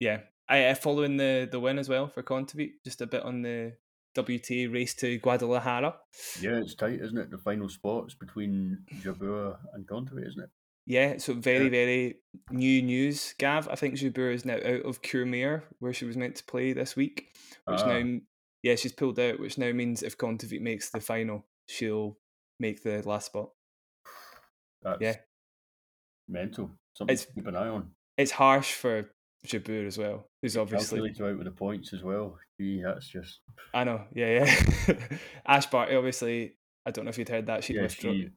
[0.00, 0.20] yeah.
[0.48, 2.72] I, I following the the win as well for Kontaveit.
[2.84, 3.74] Just a bit on the
[4.16, 5.94] WTA race to Guadalajara.
[6.40, 7.30] Yeah, it's tight, isn't it?
[7.30, 10.50] The final spots between Jabeur and Kontaveit, isn't it?
[10.86, 12.16] Yeah, so very, very
[12.50, 13.68] new news, Gav.
[13.68, 16.94] I think Jabeur is now out of Courmayeur, where she was meant to play this
[16.94, 17.28] week,
[17.64, 17.98] which Ah.
[17.98, 18.18] now,
[18.62, 22.16] yeah, she's pulled out, which now means if Kontaveit makes the final, she'll
[22.60, 23.50] make the last spot.
[24.82, 25.16] That's Yeah.
[26.28, 26.70] mental.
[26.94, 27.90] Something It's- to keep an eye on.
[28.16, 29.10] It's harsh for
[29.44, 32.38] Jabeur as well, who's obviously Calculator out with the points as well.
[32.60, 33.40] Gee, that's just
[33.74, 35.18] I know, yeah, yeah.
[35.46, 37.64] Ash Barty, obviously, I don't know if you'd heard that.
[37.64, 37.82] She yeah.
[37.82, 38.12] withdrew.
[38.14, 38.30] She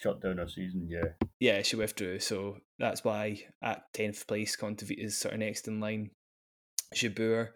[0.00, 0.88] shut down her season.
[0.88, 2.18] Yeah, Yeah, she withdrew.
[2.20, 6.10] So that's why at 10th place, Kontaveit is sort of next in line.
[6.94, 7.50] Jabeur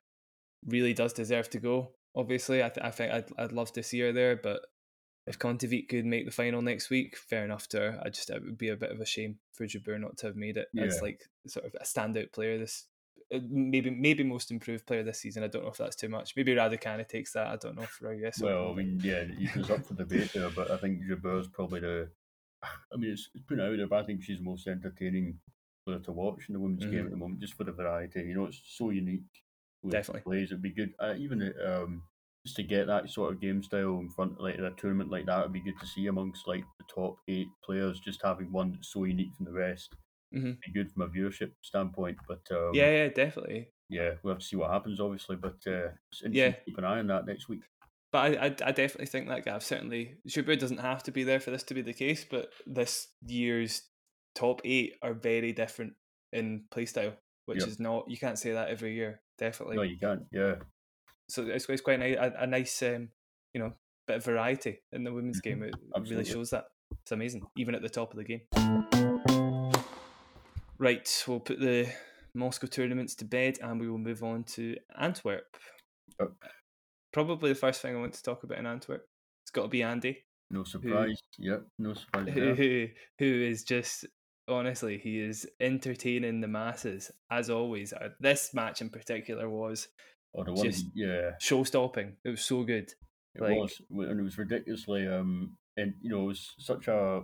[0.67, 2.63] really does deserve to go, obviously.
[2.63, 4.61] I, th- I think I'd, I'd love to see her there, but
[5.27, 8.01] if Kontaveit could make the final next week, fair enough to her.
[8.05, 10.37] I just, it would be a bit of a shame for Jabeur not to have
[10.37, 12.87] made it as like sort of a standout player this
[13.33, 15.43] uh, maybe maybe most improved player this season.
[15.43, 16.35] I don't know if that's too much.
[16.37, 17.47] Maybe Raducanu takes that.
[17.47, 18.41] I don't know for a yes.
[18.41, 18.71] well.
[18.71, 22.11] I mean, yeah, it was up for debate there, but I think Jabeur's probably the.
[22.93, 25.39] I mean, it's, it's put out there, but I think she's the most entertaining
[25.87, 27.05] player to watch in the women's game Mhm.
[27.07, 28.21] at the moment, just for the variety.
[28.21, 29.23] You know, it's so unique.
[29.83, 30.23] the way she Definitely.
[30.23, 30.51] plays.
[30.51, 32.03] It'd be good, uh, even um,
[32.47, 35.11] just to get that sort of game style in front, of like in a tournament
[35.11, 38.51] like that, it'd be good to see amongst like the top eight players, just having
[38.51, 39.95] one that's so unique from the rest.
[40.35, 40.59] Mhm.
[40.65, 43.69] Be good from a viewership standpoint, but um, yeah, yeah, definitely.
[43.91, 45.37] yeah, we'll have to see what happens, obviously.
[45.37, 45.91] But uh,
[46.31, 46.53] Yeah.
[46.65, 47.63] keep an eye on that next week.
[48.15, 51.41] But I, I, I definitely think that Gav certainly Jabeur doesn't have to be there
[51.41, 52.25] for this to be the case.
[52.25, 53.83] But this year's
[54.37, 55.95] top eight are very different
[56.33, 57.15] in playstyle,
[57.47, 57.69] which Yep.
[57.69, 59.21] is not you can't say that every year.
[59.37, 59.75] Definitely.
[59.75, 60.23] No, you can't.
[60.31, 60.55] Yeah,
[61.29, 63.09] so it's, it's quite nice, a, a nice um,
[63.53, 63.73] you know
[64.07, 65.65] bit of variety in the women's game.
[65.65, 66.33] It really Mm-hmm.
[66.33, 66.67] Shows that.
[67.03, 68.43] It's amazing, even at the top of the game.
[70.79, 71.89] Right, we'll put the
[72.33, 75.57] Moscow tournaments to bed, and we will move on to Antwerp.
[76.21, 76.31] Yep.
[77.15, 79.07] Probably the first thing I want to talk about in Antwerp.
[79.45, 80.19] It's got to be Andy.
[80.51, 81.19] no surprise.
[81.39, 84.05] Yep, no surprise who, who who is just
[84.49, 87.93] honestly he is entertaining the masses as always.
[87.93, 89.89] Uh, This match in particular was
[90.35, 92.17] the one, just- yeah, show stopping.
[92.25, 92.93] It was so good.
[93.37, 95.07] it like- was, and it was ridiculously.
[95.07, 97.23] Um, and you know, it was such a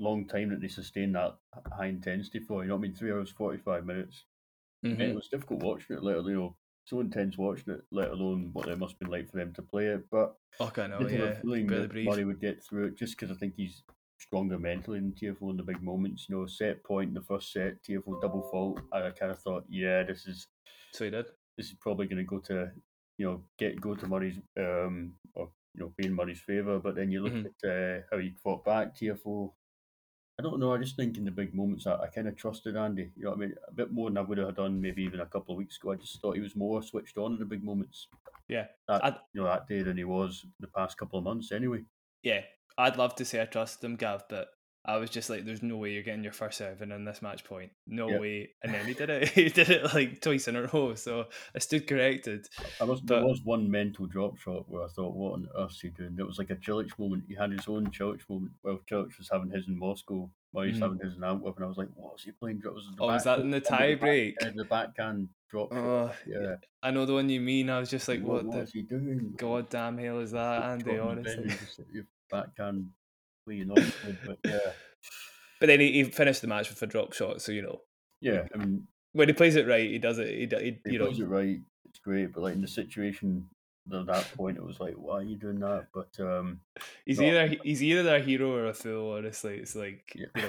[0.00, 1.36] long time that they sustained that
[1.76, 2.62] high intensity for.
[2.62, 4.24] You know, what I mean, three hours forty five minutes.
[4.84, 6.02] And it was difficult watching it.
[6.02, 6.56] Literally, you know,
[6.88, 7.80] so intense watching it.
[7.92, 10.04] Let alone what it must have been like for them to play it.
[10.10, 11.06] But I know.
[11.06, 12.06] I Yeah, feeling that breathe.
[12.06, 13.82] Murray would get through it just because I think he's
[14.20, 16.26] stronger mentally than Tiafoe in the big moments.
[16.28, 18.80] You know, set point in the first set, Tiafoe double fault.
[18.92, 20.46] I kind of thought, yeah, this is
[20.92, 21.26] So he did.
[21.56, 22.70] this is probably going to go to,
[23.18, 26.78] you know, get go to Murray's um or you know be in Murray's favour.
[26.78, 27.46] But then you look Mhm.
[27.62, 29.52] at uh, how he fought back, Tiafoe.
[30.38, 30.72] I don't know.
[30.72, 33.10] I just think in the big moments, I, I kind of trusted Andy.
[33.16, 33.54] You know what I mean?
[33.66, 35.90] A bit more than I would have done maybe even a couple of weeks ago.
[35.90, 38.06] I just thought he was more switched on in the big moments.
[38.48, 38.66] Yeah.
[38.86, 41.50] That I'd- you know that day than he was the past couple of months.
[41.50, 41.82] Anyway.
[42.22, 42.42] Yeah,
[42.76, 44.48] I'd love to say I trust him, Gav, but
[44.88, 47.44] I was just like, "There's no way you're getting your first serving in this match
[47.44, 47.70] point.
[47.86, 48.20] No Yep.
[48.20, 49.28] way." And then he did it.
[49.34, 50.94] He did it like twice in a row.
[50.94, 52.46] So I stood corrected.
[52.80, 55.80] I was, there was one mental drop shot where I thought, what on earth is
[55.82, 56.16] he doing?
[56.18, 57.24] It was like a Cilic moment.
[57.28, 58.52] He had his own Cilic moment.
[58.62, 60.80] Well, Cilic was having his in Moscow, Murray's Mhm.
[60.82, 62.62] having his in Antwerp, and I was like, what was he playing?
[62.64, 64.38] It was Oh, was back- that in the under tie back- break?
[64.40, 65.78] the backhand drop shot.
[65.78, 66.56] Oh, Yeah.
[66.82, 67.68] I know the one you mean.
[67.68, 69.34] I was just like, what, "What what is the he doing?
[69.36, 71.52] goddamn hell is that, Andy?" Honestly.
[72.30, 72.92] pen
[73.50, 74.38] and just, your backhand playing off.
[74.42, 74.72] but yeah.
[75.60, 77.42] But then he, he finished the match with a drop shot.
[77.42, 77.80] So you know,
[78.20, 80.28] Yeah, I mean, when he plays it right, he does it.
[80.28, 81.60] He, he he you know, it right.
[81.86, 83.48] It's great, but like in the situation
[83.92, 85.86] at that point, it was like, why are you doing that?
[85.94, 86.60] But um,
[87.06, 87.26] he's no.
[87.26, 89.12] either he's either a hero or a fool.
[89.14, 90.26] Honestly, it's like Yeah.
[90.34, 90.42] you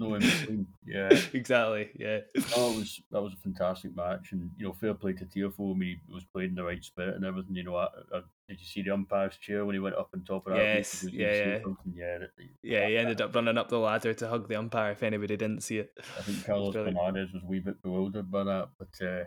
[0.00, 0.66] know, no in between.
[0.86, 1.08] Yeah.
[1.32, 1.90] exactly.
[1.98, 2.20] Yeah.
[2.56, 5.74] No, it was that was a fantastic match, and you know, fair play to Tiafoe.
[5.74, 7.56] I mean, he was played in the right spirit and everything.
[7.56, 10.22] You know, I, I, did you see the umpire's chair when he went up on
[10.24, 10.62] top of that?
[10.62, 12.18] Yes, Because he was yeah, yeah.
[12.62, 12.78] yeah.
[12.80, 15.62] that- he ended up running up the ladder to hug the umpire if anybody didn't
[15.62, 15.92] see it.
[16.18, 16.74] I think Carlos.
[16.74, 19.24] Bernardes was a wee bit bewildered by that, but uh,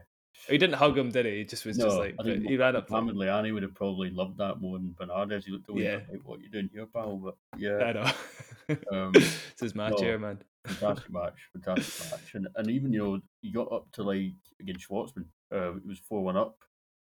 [0.48, 1.38] He didn't hug him, did he?
[1.40, 2.90] He just was no, just like, I he ran up.
[2.90, 5.44] Mohamed Lahyani would have probably loved that more than Bernardes.
[5.46, 6.00] He looked away Yeah.
[6.10, 8.78] like, "What you doing here, pal?" But I yeah, know.
[8.92, 9.98] um, this is my no.
[9.98, 10.40] chair, man.
[10.66, 14.88] fantastic match, fantastic match, and and even you know he got up to like against
[14.90, 16.58] Schwartzman, uh, it was four one up.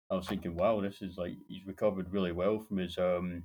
[0.09, 3.43] I was thinking, wow, this is like he's recovered really well from his um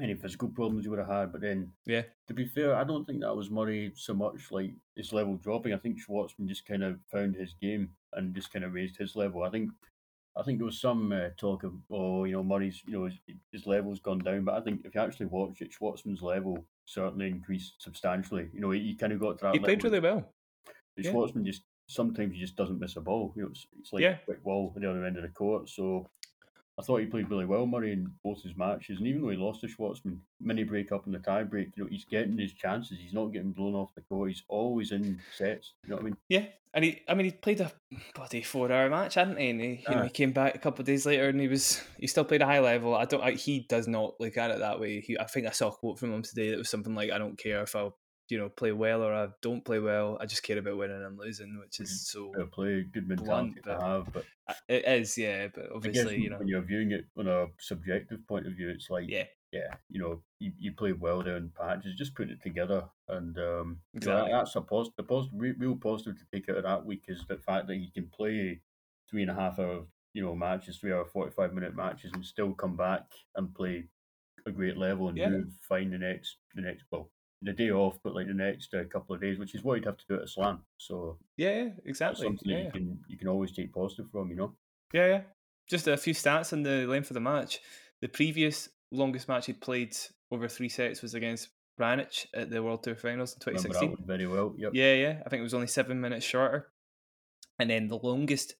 [0.00, 1.32] any physical problems he would have had.
[1.32, 2.02] But then, Yeah.
[2.28, 5.74] to be fair, I don't think that was Murray so much like his level dropping.
[5.74, 9.16] I think Schwartzman just kind of found his game and just kind of raised his
[9.16, 9.42] level.
[9.42, 9.70] I think.
[10.34, 13.18] I think there was some uh, talk of, oh, you know, Murray's, you know, his,
[13.52, 14.44] his level's gone down.
[14.44, 18.48] But I think if you actually watch it, Schwartzman's level certainly increased substantially.
[18.54, 20.32] You know, he, he kind of got to that He played really well.
[20.96, 21.12] Yeah.
[21.12, 23.32] Schwartzman just sometimes he just doesn't miss a ball.
[23.36, 24.16] You know, it's, it's like Yeah.
[24.22, 25.68] a quick wall at the other end of the court.
[25.68, 26.08] So
[26.78, 28.98] I thought he played really well, Murray, in both his matches.
[28.98, 31.84] And even though he lost to Schwartzman, mini break up in the tie break, you
[31.84, 32.98] know, he's getting his chances.
[32.98, 34.30] He's not getting blown off the court.
[34.30, 35.74] He's always in sets.
[35.84, 36.16] You know what I mean?
[36.30, 37.70] Yeah, and he, I mean, he played a
[38.14, 39.50] bloody four-hour match, hadn't he?
[39.50, 41.82] And he, you know, he came back a couple of days later, and he was
[41.98, 42.94] he still played a high level.
[42.96, 45.00] I don't, I, he does not look at it that way.
[45.00, 47.18] He, I think I saw a quote from him today that was something like, "I
[47.18, 47.90] don't care if I
[48.32, 50.18] you know play well or I don't play well.
[50.20, 51.96] I just care about winning and losing, which is Mm-hmm.
[51.96, 54.12] so Fair play, good mentality blunt, to have.
[54.12, 54.26] But
[54.68, 55.48] it is, yeah.
[55.48, 58.90] But obviously, you know, when you're viewing it on a subjective point of view, it's
[58.90, 62.88] like, yeah, yeah, you know, you, you played well down patches, just put it together.
[63.08, 64.30] And um, you know, Exactly.
[64.30, 67.26] that's a positive, the positive, re- real positive to take out of that week is
[67.26, 68.62] the fact that he can play
[69.10, 72.54] three and a half hour, you know, matches, three hour, 45 minute matches and still
[72.54, 73.88] come back and play
[74.46, 75.26] a great level and Yeah.
[75.26, 77.10] move fine the next, the next, well,
[77.42, 79.84] the day off, but like the next uh, couple of days, which is what you'd
[79.86, 80.60] have to do at a slam.
[80.78, 82.26] So yeah, exactly.
[82.26, 84.54] something Yeah, that you can you can always take positive from, you know.
[84.92, 85.20] yeah, yeah.
[85.68, 87.60] Just a few stats on the length of the match.
[88.00, 89.96] The previous longest match he'd played
[90.30, 91.48] over three sets was against
[91.80, 93.90] Raonic at the World Tour Finals in Remember that 2016.
[93.90, 94.54] one very well.
[94.58, 94.72] Yep.
[94.74, 95.22] Yeah, yeah.
[95.24, 96.68] I think it was only seven minutes shorter.
[97.58, 98.54] And then the longest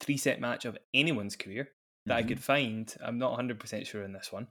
[0.00, 1.70] three set match of anyone's career
[2.06, 2.28] that I Mhm.
[2.28, 4.48] could find, I'm not 100% sure in this one,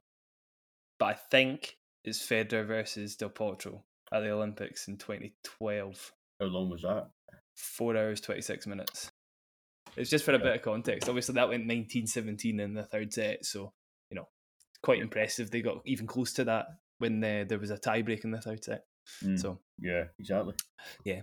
[0.99, 6.11] but I think is Federer versus Del Potro at the Olympics in 2012.
[6.39, 7.09] How long was that?
[7.55, 9.11] Four hours, 26 minutes.
[9.95, 11.07] It's just for a bit of context.
[11.07, 13.45] Obviously, that went 1917 in the third set.
[13.45, 13.73] So,
[14.09, 14.27] you know,
[14.81, 15.51] quite impressive.
[15.51, 16.65] They got even close to that
[16.97, 18.85] when uh, there was a tie break in the third set.
[19.23, 19.39] Mm.
[19.39, 20.55] So, Yeah, exactly.
[21.05, 21.21] Yeah.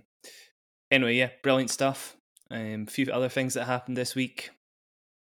[0.90, 2.16] Anyway, yeah, brilliant stuff.
[2.51, 4.51] Um, a few other things that happened this week.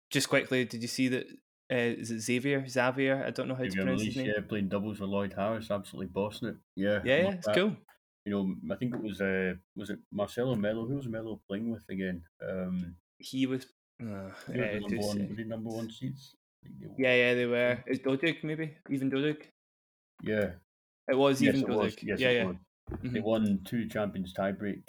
[0.09, 1.27] Just quickly, did you see that?
[1.71, 2.65] Uh, is it Xavier?
[2.67, 3.23] Xavier?
[3.25, 4.27] I don't know how to Xavier pronounce his name.
[4.27, 6.55] yeah, playing doubles with Lloyd Harris, absolutely bossing it.
[6.75, 7.55] Yeah, Yeah, yeah, it's that.
[7.55, 7.75] cool.
[8.25, 10.85] You know, I think it was uh, was it Marcelo Melo?
[10.85, 12.23] Who was Melo playing with again?
[12.47, 13.65] Um, He was.
[14.01, 15.27] Uh, was uh, number one?
[15.29, 16.35] Was he number one seeds?
[16.63, 17.83] They yeah, yeah, they were.
[17.87, 19.43] Is Dodig maybe even Dodig?
[20.23, 20.51] yeah.
[21.09, 21.95] It was Yes, even it was.
[22.03, 22.45] Yes, yeah, it yeah.
[22.45, 22.55] was.
[23.03, 24.83] They won two champions tiebreaks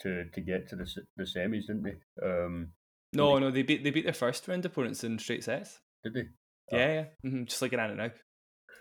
[0.00, 1.96] to to get to the the semis, didn't they?
[2.26, 2.72] Um,
[3.12, 5.80] No, no, they beat they beat their first round opponents in straight sets.
[6.04, 6.28] Did they?
[6.72, 6.76] Oh.
[6.76, 8.10] Yeah, yeah, hmm just like an now.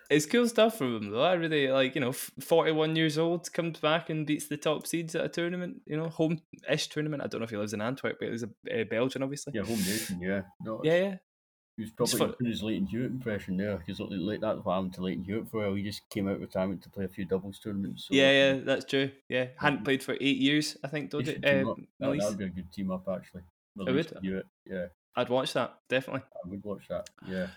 [0.09, 1.23] It's cool stuff from them though.
[1.23, 4.85] I really like, you know, forty one years old comes back and beats the top
[4.85, 5.81] seeds at a tournament.
[5.85, 7.23] You know, home ish tournament.
[7.23, 9.53] I don't know if he lives in Antwerp, but he's a uh, Belgian, obviously.
[9.55, 10.19] Yeah, home nation.
[10.21, 11.15] Yeah, no, yeah, yeah.
[11.77, 12.35] He was probably fun.
[12.37, 15.63] doing his Lleyton Hewitt impression there because like that's what happened to Lleyton Hewitt for
[15.63, 15.75] a while.
[15.75, 18.07] He just came out of retirement to play a few doubles tournaments.
[18.07, 19.11] So yeah, yeah, that's true.
[19.29, 20.75] Yeah, hadn't played for eight years.
[20.83, 21.09] I think.
[21.11, 21.45] Did it?
[21.45, 21.77] Uh, up.
[21.99, 23.43] That, would be a good team up actually.
[23.77, 24.11] would.
[24.21, 24.45] Hewitt.
[24.65, 26.23] Yeah, I'd watch that definitely.
[26.33, 27.09] I would watch that.
[27.27, 27.47] Yeah,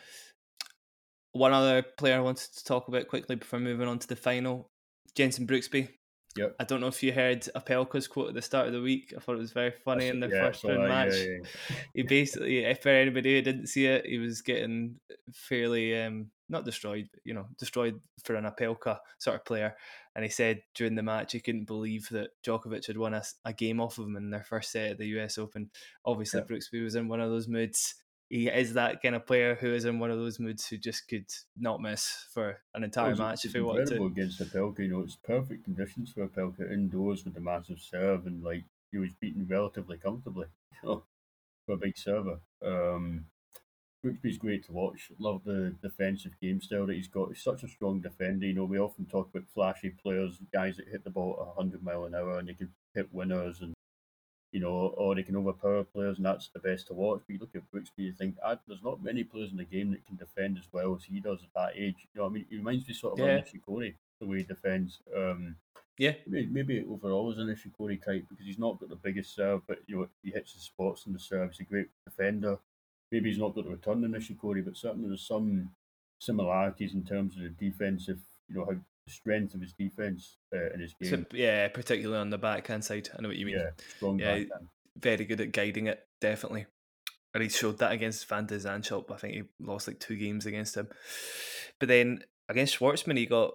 [1.32, 4.70] One other player I wanted to talk about quickly before moving on to the final,
[5.14, 5.88] Jenson Brooksby.
[6.36, 6.56] Yep.
[6.58, 9.14] I don't know if you heard Opelka's quote at the start of the week.
[9.16, 11.12] I thought it was very funny in the yeah, first round match.
[11.14, 11.76] Yeah, yeah.
[11.94, 14.96] He basically, if for anybody who didn't see it, he was getting
[15.32, 19.76] fairly um, not destroyed, but you know, destroyed for an Opelka sort of player.
[20.14, 23.80] And he said during the match he couldn't believe that Djokovic had won a game
[23.80, 25.70] off of him in their first set at the US Open.
[26.04, 26.46] Obviously, Yeah.
[26.46, 27.94] Brooksby was in one of those moods.
[28.30, 31.08] He is that kind of player who is in one of those moods who just
[31.08, 34.12] could not miss for an entire match if he wanted incredible to.
[34.12, 34.78] against Opelka.
[34.78, 38.64] You know, it's perfect conditions for a Opelka indoors with the massive serve and like
[38.90, 40.46] he was beaten relatively comfortably.
[40.82, 41.04] So
[41.66, 42.40] for a big server.
[42.62, 43.26] Um,
[44.04, 45.10] Brooksby's great to watch.
[45.18, 47.28] Love the defensive game style that he's got.
[47.28, 48.46] He's such a strong defender.
[48.46, 51.82] You know, we often talk about flashy players, guys that hit the ball at 100
[51.82, 53.72] mile an hour and they can hit winners and,
[54.52, 57.22] you know, or they can overpower players and that's the best to watch.
[57.26, 59.90] But you look at Brooksby, you think, ah, there's not many players in the game
[59.92, 62.06] that can defend as well as he does at that age.
[62.14, 63.36] You know, I mean, he reminds me sort of Yeah.
[63.38, 65.00] of Nishikori, the way he defends.
[65.16, 65.56] Um,
[65.96, 66.14] Yeah.
[66.26, 69.78] Maybe, maybe overall is a Nishikori type because he's not got the biggest serve, but
[69.86, 71.52] you know he hits his spots in the serve.
[71.52, 72.58] He's a great defender.
[73.14, 75.70] Maybe he's not going to return in Nishikori, but certainly there's some
[76.18, 78.18] similarities in terms of the defensive.
[78.48, 81.26] You know how the strength of his defense uh, in his So, game.
[81.32, 83.08] yeah, particularly on the backhand side.
[83.16, 83.56] I know what you mean.
[83.56, 84.68] yeah, strong Yeah, backhand.
[84.98, 86.66] very good at guiding it, definitely.
[87.34, 89.10] And he showed that against Van de Zandschulp.
[89.12, 90.88] I think he lost like two games against him.
[91.78, 93.54] But then against Schwartzman, he got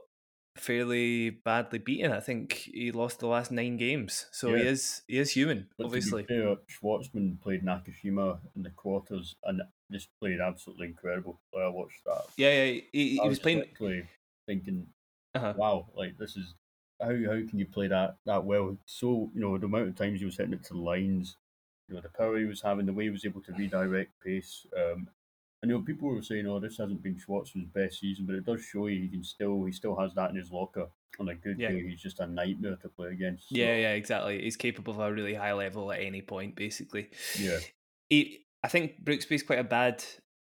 [0.60, 2.12] fairly badly beaten.
[2.12, 4.28] I think he lost the last nine games.
[4.32, 6.24] So he is he is human, But obviously.
[6.26, 11.40] fair, Schwartzman played Nakashima in the quarters and just played absolutely incredible.
[11.58, 12.26] I watched that.
[12.38, 12.82] Yeah, yeah.
[12.92, 13.66] He, he I was playing.
[14.48, 14.88] thinking,
[15.36, 15.54] Uh-huh.
[15.56, 16.54] wow, like this is
[17.02, 18.78] how how can you play that that well?
[18.86, 21.38] So you know the amount of times he was hitting it to the lines,
[21.88, 24.66] you know the power he was having, the way he was able to redirect pace.
[24.78, 25.10] Um,
[25.62, 28.46] and you know people were saying, oh, this hasn't been Schwartzman's best season, but it
[28.46, 30.88] does show you he can still he still has that in his locker.
[31.20, 31.70] On a good Yeah.
[31.72, 33.50] day, he's just a nightmare to play against.
[33.50, 34.42] So, Yeah, yeah, exactly.
[34.42, 37.10] He's capable of a really high level at any point, basically.
[37.38, 37.60] Yeah.
[38.08, 40.04] He, I think Brooksby's quite a bad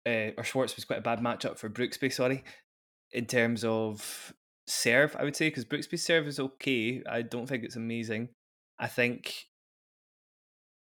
[0.06, 2.12] uh, or Schwartz was quite a bad matchup for Brooksby.
[2.12, 2.44] Sorry,
[3.12, 4.32] in terms of
[4.66, 7.02] serve, I would say because Brooksby's serve is okay.
[7.08, 8.28] I don't think it's amazing.
[8.78, 9.46] I think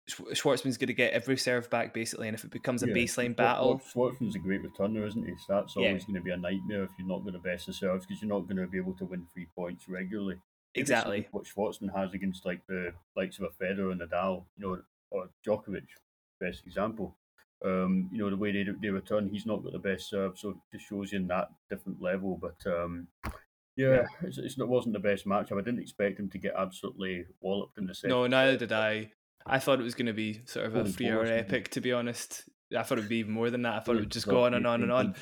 [0.09, 2.93] Schwartzman's going to get every serve back basically, and if it becomes a yeah.
[2.93, 5.33] baseline battle, Schwartzman's a great returner, isn't he?
[5.45, 6.07] So that's always yeah.
[6.07, 8.29] going to be a nightmare if you're not going to best the serves because you're
[8.29, 10.37] not going to be able to win three points regularly.
[10.75, 11.27] Exactly.
[11.31, 15.29] What Schwartzman has against like the likes of a Federer and Nadal, you know, or
[15.45, 15.87] Djokovic,
[16.39, 17.15] best example.
[17.65, 20.49] Um, you know the way they they return, he's not got the best serve, so
[20.49, 22.39] it just shows you in that different level.
[22.39, 23.07] But um,
[23.77, 24.03] yeah.
[24.23, 25.59] It's, it's, it wasn't the best matchup.
[25.59, 28.09] I didn't expect him to get absolutely walloped in the second.
[28.09, 29.11] No, neither did I.
[29.47, 31.69] I thought it was going to be sort of a three-hour epic.
[31.71, 32.43] To be honest,
[32.77, 33.75] I thought it would be even more than that.
[33.75, 35.15] I thought it would just go on and on and on.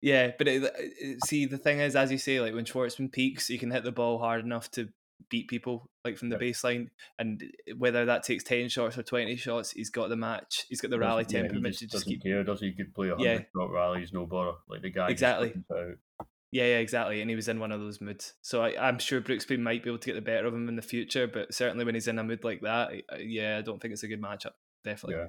[0.00, 3.46] Yeah, but it, it, see, the thing is, as you say, like when Schwartzman peaks,
[3.46, 4.88] he can hit the ball hard enough to
[5.30, 6.88] beat people like from the baseline,
[7.20, 7.40] and
[7.78, 10.66] whether that takes ten shots or twenty shots, he's got the match.
[10.68, 12.22] He's got the rally yeah, temperament to just keep.
[12.24, 12.66] Care, does he?
[12.66, 13.38] he could play hundred yeah.
[13.56, 14.58] shot rallies, no bother.
[14.68, 15.54] Like the guy exactly.
[16.52, 17.22] Yeah, yeah, exactly.
[17.22, 18.34] And he was in one of those moods.
[18.42, 20.76] So I, am sure Brooksby might be able to get the better of him in
[20.76, 23.92] the future, but certainly when he's in a mood like that, yeah, I don't think
[23.92, 24.52] it's a good matchup.
[24.84, 25.24] Definitely.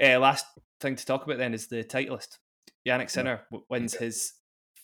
[0.00, 0.16] Yeah.
[0.16, 0.44] Uh, last
[0.80, 2.38] thing to talk about then is the titleist.
[2.86, 3.58] Jannik Sinner yeah.
[3.70, 4.32] wins his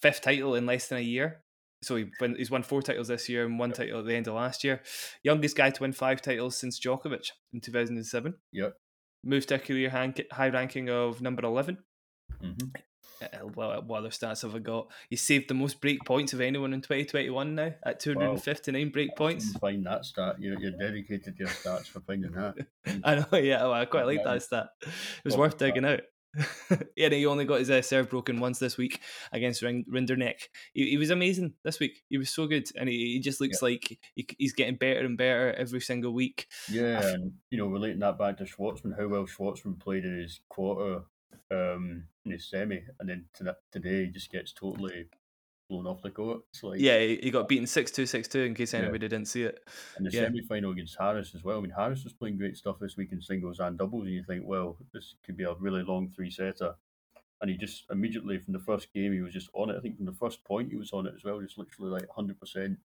[0.01, 1.43] fifth title in less than a year.
[1.83, 4.35] So he he's won four titles this year and one title at the end of
[4.35, 4.83] last year.
[5.25, 8.35] Youngest guy to win five titles since Djokovic in 2007.
[8.53, 8.75] Yep.
[9.25, 11.79] Moved to a career high ranking of number 11.
[12.43, 12.69] Mm-hmm.
[13.21, 14.89] Uh, what, what other stats have I got?
[15.09, 18.93] He saved the most break points of anyone in 2021 now at 259 wow.
[18.93, 19.53] break points.
[19.59, 20.37] Find that stat.
[20.39, 22.55] You're, you're dedicated to your stats for finding that.
[23.05, 23.63] I know, yeah.
[23.63, 24.69] Well, I quite like that stat.
[24.83, 26.01] It was worth digging out.
[26.97, 29.01] yeah, he only got his uh, serve broken once this week
[29.33, 30.43] against Rinderknech.
[30.75, 32.03] He, he was amazing this week.
[32.09, 33.69] He was so good, and he, he just looks yeah.
[33.69, 36.47] like he, he's getting better and better every single week.
[36.71, 40.41] Yeah, and you know, relating that back to Schwartzman, how well Schwartzman played in his
[40.49, 41.03] quarter
[41.51, 43.25] um, in his semi, and then
[43.73, 45.07] today he just gets totally
[45.69, 46.41] blown off the court.
[46.51, 49.09] It's like yeah, he got beaten 6-2, 6-2 in case anybody yeah.
[49.09, 49.61] didn't see it.
[49.97, 50.25] And the yeah.
[50.25, 51.59] semi final against Harris as well.
[51.59, 54.25] I mean, Harris was playing great stuff this week in singles and doubles, and you
[54.25, 56.75] think, well, this could be a really long three setter.
[57.41, 59.77] And he just immediately from the first game he was just on it.
[59.77, 62.09] I think from the first point he was on it as well, just literally like
[62.11, 62.79] hundred percent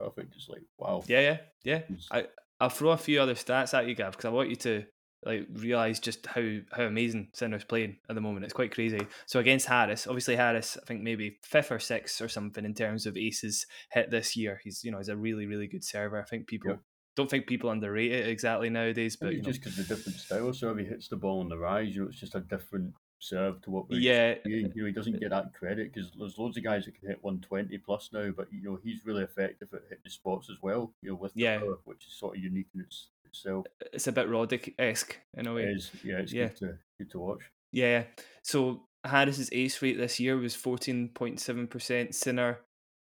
[0.00, 0.34] perfect.
[0.34, 1.04] Just like wow.
[1.06, 1.96] Yeah, yeah, yeah.
[2.10, 2.26] I
[2.58, 4.84] I'll throw a few other stats at you, Gav, because I want you to
[5.24, 8.44] like realize just how how amazing Sinner's playing at the moment.
[8.44, 9.06] It's quite crazy.
[9.26, 13.06] So against Harris, obviously Harris, I think maybe fifth or sixth or something in terms
[13.06, 14.60] of aces hit this year.
[14.62, 16.20] He's you know he's a really really good server.
[16.20, 16.70] I think people.
[16.70, 16.76] Yeah.
[17.14, 20.86] Don't think people underrate it exactly nowadays, but just because the different style serve, he
[20.86, 21.94] hits the ball on the rise.
[21.94, 24.34] You know, it's just a different serve to what we're yeah.
[24.46, 27.22] You know, he doesn't get that credit because there's loads of guys that can hit
[27.22, 30.94] 120 plus now, but you know he's really effective at hitting the spots as well.
[31.02, 34.12] You know, with yeah, power, which is sort of unique in its so it's a
[34.12, 35.64] bit Roddick esque in a way.
[35.64, 36.48] It is, yeah, it's yeah.
[36.48, 37.40] good to good to watch.
[37.72, 38.04] Yeah.
[38.42, 42.14] So Harris's ace rate this year was fourteen point seven percent.
[42.14, 42.60] Sinner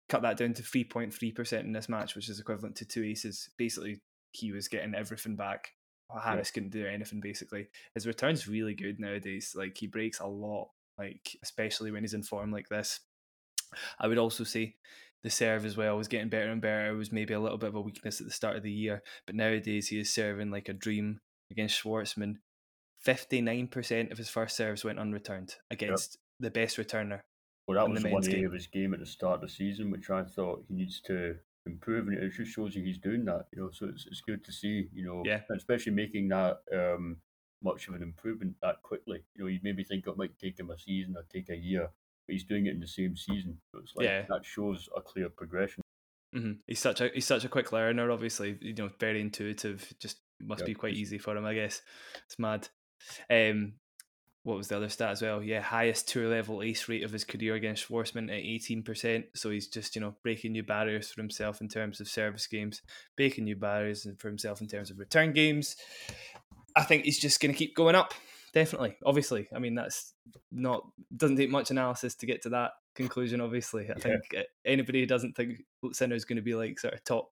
[0.08, 2.84] cut that down to three point three percent in this match, which is equivalent to
[2.84, 3.50] two aces.
[3.56, 4.00] Basically,
[4.32, 5.72] he was getting everything back.
[6.12, 6.54] Uh, Harris yeah.
[6.54, 7.68] couldn't do anything basically.
[7.94, 9.54] His return's really good nowadays.
[9.56, 13.00] Like he breaks a lot, like especially when he's in form like this.
[13.98, 14.76] I would also say
[15.22, 16.90] the serve as well was getting better and better.
[16.90, 19.02] It was maybe a little bit of a weakness at the start of the year,
[19.26, 22.36] but nowadays he is serving like a dream against Schwartzman.
[23.06, 26.52] 59% of his first serves went unreturned against yep.
[26.52, 27.20] the best returner.
[27.66, 30.10] Well, that was one area of his game at the start of the season, which
[30.10, 33.46] I thought he needs to improve, and it just shows you he's doing that.
[33.52, 34.88] You know, so it's it's good to see.
[34.92, 37.18] You know, yeah, especially making that um,
[37.62, 39.22] much of an improvement that quickly.
[39.34, 41.90] You know, you maybe think it might take him a season or take a year,
[42.30, 43.58] but he's doing it in the same season.
[43.72, 44.22] So it's like yeah.
[44.28, 45.82] that shows a clear progression.
[46.32, 46.52] Mm-hmm.
[46.68, 48.08] He's such a he's such a quick learner.
[48.12, 49.92] Obviously, you know, very intuitive.
[49.98, 51.82] Just must be quite easy for him, I guess.
[52.26, 52.68] It's mad.
[53.28, 53.72] Um,
[54.44, 55.42] what was the other stat as well?
[55.42, 59.24] Yeah, highest tour level ace rate of his career against Schwartzman at eighteen percent.
[59.34, 62.80] So he's just you know breaking new barriers for himself in terms of service games,
[63.16, 65.74] breaking new barriers for himself in terms of return games.
[66.76, 68.14] I think he's just going to keep going up
[68.52, 68.96] definitely.
[69.04, 70.14] Obviously, I mean that's
[70.50, 70.86] not
[71.16, 73.40] doesn't take much analysis to get to that conclusion.
[73.40, 74.02] Obviously, I yeah.
[74.02, 77.30] think uh, anybody who doesn't think Sinner is going to be like sort of top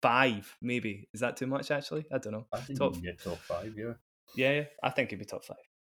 [0.00, 1.70] five, maybe is that too much?
[1.70, 2.46] Actually, I don't know.
[2.52, 3.74] I think top, get top five.
[3.76, 3.94] Yeah.
[4.34, 5.56] Yeah, I think he'd be top five.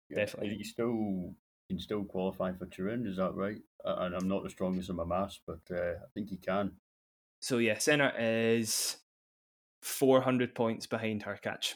[0.09, 0.17] Yeah.
[0.17, 0.55] Definitely.
[0.57, 1.35] You still
[1.69, 3.07] can still qualify for Turin.
[3.07, 3.61] Is that right?
[3.85, 6.73] And I'm not the strongest in my mass, but uh, I think he can.
[7.41, 8.97] So yeah, Sinner is
[9.81, 11.75] 400 points behind Hurkacz.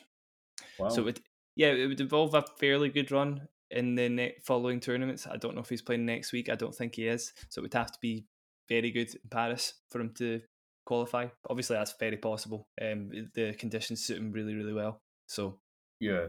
[0.79, 0.89] Wow.
[0.89, 1.19] So it
[1.57, 5.27] yeah, it would involve a fairly good run in the ne- following tournaments.
[5.27, 6.49] I don't know if he's playing next week.
[6.49, 7.33] I don't think he is.
[7.49, 8.27] So it would have to be
[8.69, 10.41] very good in Paris for him to
[10.85, 11.27] qualify.
[11.49, 12.67] Obviously, that's very possible.
[12.79, 15.01] Um, the conditions suit him really, really well.
[15.27, 15.59] So
[15.99, 16.27] yeah,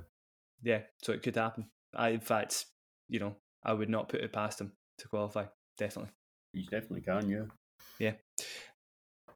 [0.63, 0.81] yeah.
[1.03, 1.69] So it could happen.
[1.95, 2.65] I, in fact,
[3.09, 5.45] you know, I would not put it past him to qualify.
[5.77, 6.13] Definitely.
[6.55, 7.45] He's definitely can, yeah.
[7.99, 8.13] Yeah.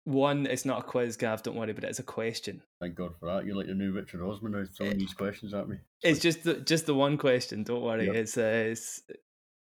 [0.04, 1.42] One, it's not a quiz, Gav.
[1.42, 2.62] Don't worry, but it's a question.
[2.80, 3.46] Thank God for that.
[3.46, 5.76] You're like your new Richard Osman now throwing these questions at me.
[6.02, 7.62] It's just the, just the one question.
[7.62, 8.06] Don't worry.
[8.06, 8.14] Yep.
[8.16, 9.02] It's, uh, it's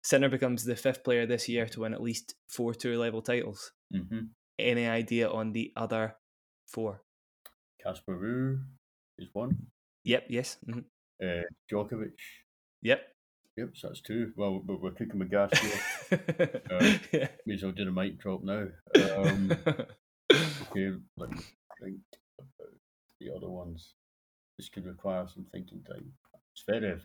[0.02, 3.72] Sinner becomes the fifth player this year to win at least four tour level titles.
[3.94, 4.26] Mm-hmm.
[4.58, 6.16] Any idea on the other
[6.66, 7.02] four?
[7.82, 8.60] Casper Ruud
[9.18, 9.56] is one.
[10.04, 10.26] Yep.
[10.28, 10.58] Yes.
[10.68, 10.84] mhm,
[11.22, 12.12] Uh, Djokovic.
[12.82, 13.00] Yep.
[13.56, 14.32] Yep, so that's two.
[14.36, 16.60] Well, we're, we're kicking the gas here.
[16.70, 17.28] Uh, yeah.
[17.46, 18.66] May as well do the mic drop now.
[19.16, 19.52] Um,
[20.70, 21.38] okay, let me
[21.82, 21.96] think
[22.38, 22.68] about
[23.20, 23.94] the other ones.
[24.58, 26.12] This could require some thinking time.
[26.56, 27.00] Zverev.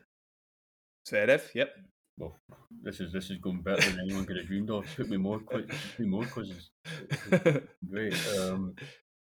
[1.08, 1.42] Zverev.
[1.54, 1.70] Yep.
[2.18, 2.38] Well,
[2.82, 4.86] this is this is going better than anyone could have dreamed of.
[4.96, 6.70] Put me more quiz, put me more quizzes.
[7.90, 8.14] Great.
[8.38, 8.74] Um,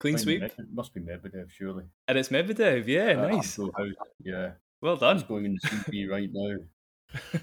[0.00, 0.40] Clean sweep.
[0.40, 1.84] Med- must be Medvedev, surely.
[2.08, 2.86] And it's Medvedev.
[2.86, 3.20] Yeah.
[3.22, 3.58] Uh, nice.
[4.24, 5.22] Yeah, Well it's done.
[5.28, 6.56] going in the CP right now.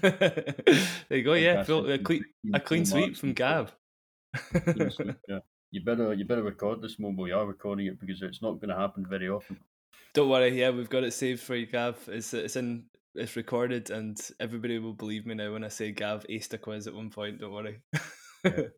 [1.08, 1.34] there you go.
[1.34, 1.62] Yeah.
[1.62, 3.34] Phil, a clean, a clean sweep from.
[3.34, 5.38] Sweep, yeah.
[5.70, 7.16] You better you better record this one.
[7.16, 9.58] We are recording it because it's not going to happen very often.
[10.14, 11.98] Don't worry, yeah, we've got it saved for you, Gav.
[12.08, 16.24] It's it's in it's recorded, and everybody will believe me now when I say Gav
[16.30, 17.40] aced a quiz at one point.
[17.40, 17.80] Don't worry.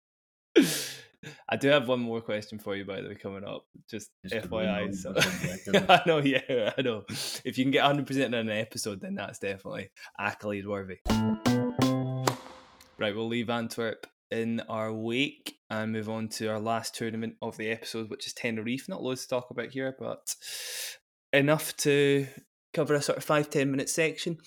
[1.49, 3.67] I do have one more question for you, by the way, coming up.
[3.89, 4.95] Just, Just FYI.
[4.95, 5.15] So.
[5.89, 7.05] I know, yeah, I know.
[7.45, 10.99] If you can get 100% in an episode, then that's definitely accolade worthy.
[12.99, 17.57] Right, we'll leave Antwerp in our wake and move on to our last tournament of
[17.57, 18.89] the episode, which is Tenerife.
[18.89, 20.35] Not loads to talk about here, but
[21.33, 22.27] enough to
[22.73, 24.39] cover a sort of five ten minute section.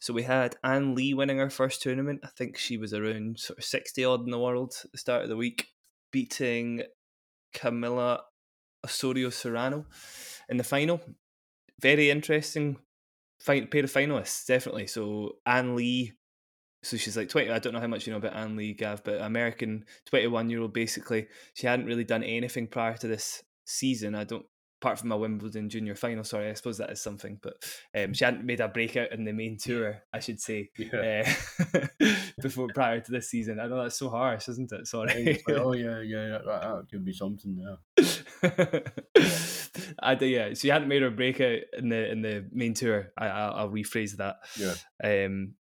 [0.00, 2.20] So we had Ann Li winning her first tournament.
[2.24, 5.22] I think she was around sort of 60 odd in the world at the start
[5.22, 5.68] of the week,
[6.10, 6.82] beating
[7.54, 8.20] Camila
[8.84, 9.86] Osorio Serrano
[10.48, 11.00] in the final.
[11.80, 12.78] Very interesting
[13.40, 14.86] fight, pair of finalists, definitely.
[14.86, 16.12] So Ann Li,
[16.82, 17.50] so she's like 20.
[17.50, 20.60] I don't know how much you know about Ann Li, Gav, but American 21 year
[20.60, 21.28] old basically.
[21.54, 24.14] She hadn't really done anything prior to this season.
[24.14, 24.44] I don't,
[24.80, 27.54] apart from my Wimbledon junior final, sorry, I suppose that is something, but
[27.96, 30.70] um, she hadn't made a breakout in the main tour, I should say.
[30.76, 31.32] Yeah.
[31.72, 31.86] Uh,
[32.42, 34.88] before prior to this season, I know that's so harsh, isn't it?
[34.88, 35.24] Sorry.
[35.24, 37.56] Like, oh yeah, yeah, that, that, could be something.
[37.56, 37.76] Yeah.
[40.02, 40.52] I do, yeah.
[40.54, 43.12] She hadn't made her breakout in the in the main tour.
[43.16, 44.38] I, I'll, I'll rephrase that.
[44.56, 44.74] Yeah.
[45.02, 45.54] Um,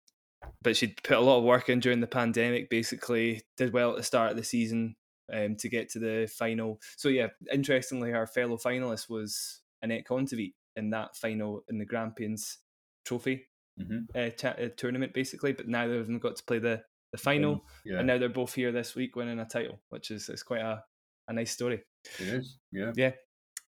[0.62, 2.70] but she'd put a lot of work in during the pandemic.
[2.70, 4.96] Basically, did well at the start of the season
[5.34, 6.80] um, to get to the final.
[6.98, 12.60] So yeah, interestingly, her fellow finalist was Anett Kontaveit in that final in the Grampians
[13.06, 13.46] Trophy
[13.78, 15.54] hmm uh, cha- uh, tournament, basically.
[15.54, 16.82] But neither of them got to play the
[17.12, 20.30] the final, Yeah, and now they're both here this week winning a title, which is
[20.30, 20.84] is quite a,
[21.28, 21.82] a nice story.
[22.20, 22.58] it is.
[22.72, 22.92] Yeah.
[22.96, 23.12] Yeah.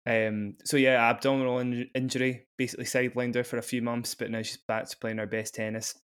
[0.09, 4.41] Um, so yeah, abdominal in- injury basically sidelined her for a few months, but now
[4.43, 5.99] she's back to playing her best tennis,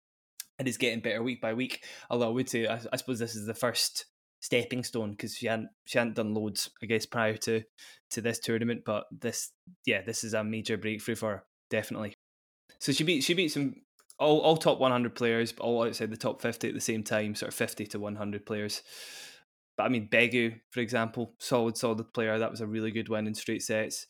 [0.59, 1.85] and is getting better week by week.
[2.11, 4.07] Although I would say, I, I suppose this is the first
[4.41, 7.63] stepping stone because she hadn't she hadn't done loads, I guess, prior to
[8.11, 8.83] to this tournament.
[8.85, 9.51] But this,
[9.87, 12.15] yeah, this is a major breakthrough for her, definitely.
[12.79, 13.77] So she beat she beat some
[14.19, 17.35] all, all top 100 players, but all outside the top 50 at the same time,
[17.35, 18.83] sort of 50 to 100 players.
[19.77, 22.39] But I mean, Begu, for example, solid, solid player.
[22.39, 24.07] That was a really good win in straight sets.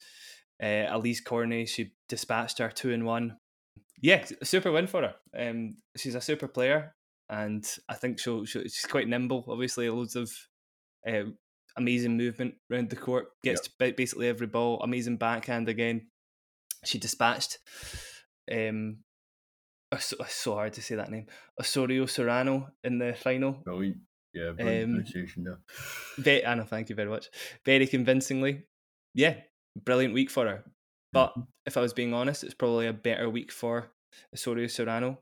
[0.63, 3.39] Uh, Alizé Cornet, she dispatched her two and one.
[4.03, 5.15] Yeah, super win for her.
[5.39, 6.95] Um, she's a super player,
[7.31, 9.45] and I think she'll, she'll she's quite nimble.
[9.49, 10.31] Obviously, loads of
[11.09, 11.31] uh,
[11.77, 13.29] amazing movement around the court.
[13.45, 14.81] Gets to basically every ball.
[14.83, 16.09] Amazing backhand again.
[16.85, 17.59] She dispatched.
[18.51, 18.99] Um,
[19.99, 21.27] so, so hard to say that name.
[21.61, 23.53] Osorio Serrano in the final.
[23.65, 23.99] Brilliant.
[24.35, 25.61] Yeah, brilliant Um, pronunciation there.
[26.17, 27.29] Very, I know, thank you very much.
[27.65, 28.65] Very convincingly.
[29.15, 29.37] Yeah,
[29.77, 30.65] brilliant week for her.
[31.13, 31.35] But
[31.67, 33.92] if I was being honest, it's probably a better week for
[34.35, 35.19] Osorio Serrano,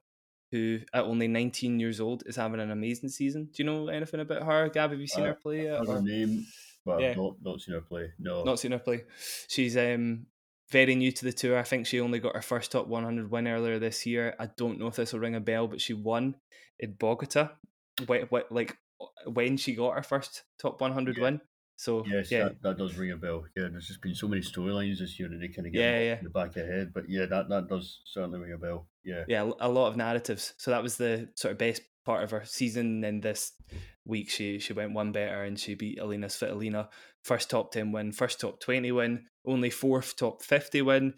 [0.51, 3.45] who at only 19 years old is having an amazing season.
[3.47, 4.91] Do you know anything about her, Gab?
[4.91, 5.63] Have you seen Uh, her play?
[5.65, 6.47] Yet, her or- name,
[6.85, 7.11] but Yeah.
[7.11, 8.13] I've not, not seen her play.
[8.19, 8.43] No.
[8.45, 9.05] Not seen her play.
[9.49, 10.27] She's um
[10.71, 11.59] very new to the tour.
[11.59, 14.37] I think she only got her first top 100 win earlier this year.
[14.39, 16.37] I don't know if this will ring a bell, but she won
[16.79, 17.51] in Bogota,
[18.09, 18.77] like
[19.27, 21.23] when she got her first top 100 Yeah.
[21.25, 21.41] win.
[21.81, 23.47] So Yes, yeah, that, that does ring a bell.
[23.57, 25.99] Yeah, there's just been so many storylines this year that they kind of get Yeah,
[26.01, 26.19] yeah.
[26.19, 26.93] in the back of the head.
[26.93, 28.87] But yeah, that, that does certainly ring a bell.
[29.03, 29.25] Yeah.
[29.27, 30.53] yeah, a lot of narratives.
[30.59, 33.03] So that was the sort of best part of her season.
[33.03, 33.53] And this
[34.05, 36.89] week, she she went one better and she beat Alina Svitolina.
[37.23, 41.15] First top ten win, first top twenty win, only fourth top fifty win.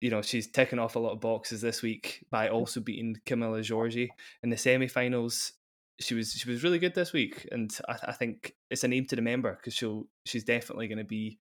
[0.00, 3.60] You know, she's ticking off a lot of boxes this week by also beating Camila
[3.60, 4.10] Giorgi
[4.44, 5.54] in the semi-finals.
[6.00, 9.06] She was she was really good this week, and I, I think it's a name
[9.06, 11.38] to remember because she'll she's definitely going to be.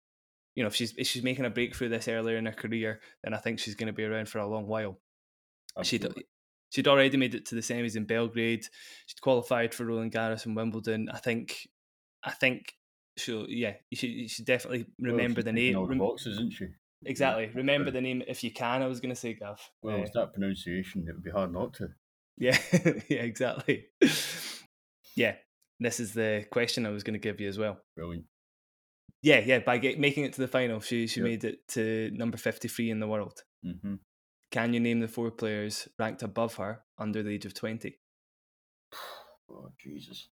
[0.55, 3.33] You know, if she's if she's making a breakthrough this earlier in her career, then
[3.33, 4.99] I think she's going to be around for a long while.
[5.77, 6.25] Absolutely.
[6.71, 8.65] she'd already made it to the semis in Belgrade.
[9.05, 11.07] She'd qualified for Roland Garros and Wimbledon.
[11.09, 11.69] I think,
[12.23, 12.73] I think
[13.17, 13.75] she'll yeah.
[13.89, 15.77] You should you should definitely remember well, the name.
[15.77, 16.67] All the boxes, isn't she?
[17.05, 17.49] Exactly.
[17.55, 18.81] Remember the name if you can.
[18.81, 19.59] I was going to say Gav.
[19.81, 21.05] Well, uh, it's that pronunciation.
[21.07, 21.89] It would be hard not to.
[22.37, 22.57] Yeah.
[23.09, 23.21] yeah.
[23.21, 23.85] Exactly.
[25.15, 25.35] yeah.
[25.79, 27.79] This is the question I was going to give you as well.
[27.95, 28.25] Brilliant.
[29.23, 29.59] Yeah, yeah.
[29.59, 31.29] By get, making it to the final, she she yep.
[31.29, 33.43] made it to number fifty three in the world.
[33.65, 33.95] Mm-hmm.
[34.51, 37.99] Can you name the four players ranked above her under the age of twenty?
[39.53, 40.29] Oh Jesus!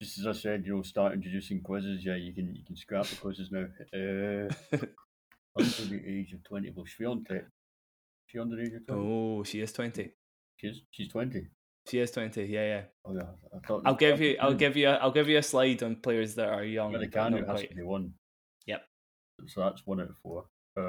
[0.00, 2.02] Just as I said, you know, start introducing quizzes.
[2.02, 3.66] Yeah, you can you can scrap the quizzes now.
[3.92, 4.48] Uh,
[5.58, 7.44] under the age of twenty, well, Swiatek.
[8.24, 9.02] She under the age of twenty.
[9.02, 10.12] Oh, she is twenty.
[10.58, 11.46] She's she's twenty.
[11.88, 12.44] She is twenty.
[12.44, 12.82] Yeah, yeah.
[13.04, 13.22] Oh yeah.
[13.54, 14.36] I thought I'll give you.
[14.40, 14.88] I'll give you.
[14.88, 16.92] A, I'll give you a slide on players that are young.
[16.92, 17.70] But the can has quite.
[17.70, 18.12] to be one.
[18.66, 18.82] Yep.
[19.46, 20.46] So that's one out of four.
[20.76, 20.84] Um,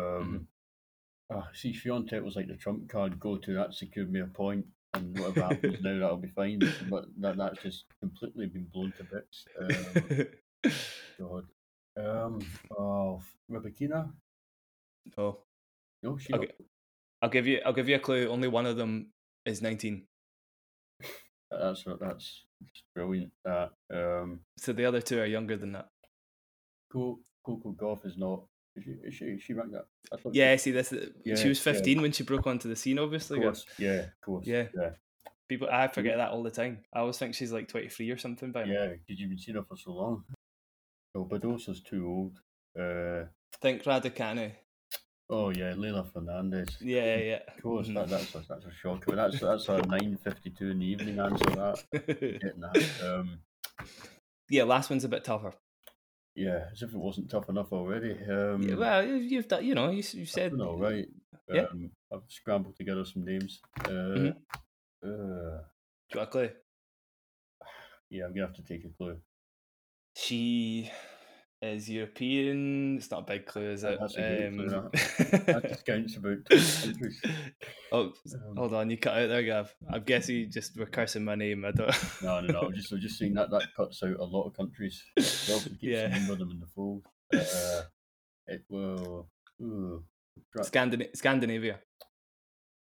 [1.31, 1.37] mm-hmm.
[1.37, 3.53] oh, see, Swiatek was like the trump card go to.
[3.53, 4.65] That secured me a point,
[4.95, 6.59] and whatever happens now, that'll be fine.
[6.89, 9.45] But that that's just completely been blown to bits.
[10.61, 10.75] Um,
[11.17, 11.45] God.
[11.97, 12.39] Um.
[12.77, 14.11] Oh, Rybakina.
[15.17, 15.37] Oh.
[16.03, 16.33] No, she.
[16.33, 16.51] Okay.
[17.21, 17.61] I'll give you.
[17.65, 18.27] I'll give you a clue.
[18.27, 19.11] Only one of them
[19.49, 20.05] is nineteen.
[21.51, 22.43] That's that's
[22.95, 23.31] brilliant.
[23.43, 24.41] That um.
[24.57, 25.87] So the other two are younger than that.
[26.91, 28.43] Coco Gauff is not.
[28.75, 28.91] Is she?
[28.91, 29.25] Is she?
[29.25, 29.85] Is she ranked that?
[30.31, 30.53] yeah.
[30.55, 30.93] She, see, this.
[31.25, 32.01] Yeah, she was fifteen yeah.
[32.03, 32.99] when she broke onto the scene.
[32.99, 33.39] Obviously.
[33.39, 33.65] Course.
[33.77, 34.01] Yeah.
[34.01, 34.47] Of course.
[34.47, 34.67] Yeah.
[34.75, 34.91] Yeah.
[35.47, 36.83] People, I forget that all the time.
[36.93, 38.51] I always think she's like twenty three or something.
[38.51, 40.23] By yeah, because you've been seeing her for so long.
[41.15, 42.39] Oh, Badosa's too old.
[42.79, 43.25] Uh,
[43.59, 44.51] think Raducanu.
[45.31, 46.77] Oh yeah, Leylah Fernandez.
[46.81, 47.39] Yeah, yeah.
[47.47, 47.97] Of course, mm-hmm.
[47.97, 49.05] that, that's a, that's a shock.
[49.05, 51.45] That's that's a nine fifty two in the evening answer.
[51.45, 52.89] That getting that.
[53.03, 53.39] Um,
[54.49, 55.53] yeah, last one's a bit tougher.
[56.35, 58.13] Yeah, as if it wasn't tough enough already.
[58.27, 59.63] Um, yeah, well, you've done.
[59.63, 61.07] You know, you you said all right.
[61.47, 61.65] Yeah.
[61.71, 63.59] Um, I've scrambled together some names.
[63.85, 64.27] Uh, mm-hmm.
[65.03, 66.49] uh, Do you want a clue?
[68.11, 69.17] Yeah, I'm gonna have to take a clue.
[70.15, 70.89] She
[71.61, 72.97] is European.
[72.97, 73.97] It's not a big clue, is it?
[73.99, 74.57] That's a um,
[74.91, 75.65] that.
[75.67, 76.37] discounts about.
[77.91, 79.73] Oh, um, hold on, you cut out there, Gav.
[79.91, 81.65] I'm guessing you just were cursing my name.
[81.65, 81.91] I don't.
[82.23, 82.59] no, no, no.
[82.61, 85.03] I'm just, I'm just saying that that cuts out a lot of countries.
[85.81, 87.03] yeah, of them in the fold.
[87.33, 87.81] Uh,
[88.47, 89.29] it will.
[89.61, 90.03] Ooh,
[90.59, 91.79] Scandin- Scandinavia.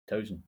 [0.10, 0.44] Thousand.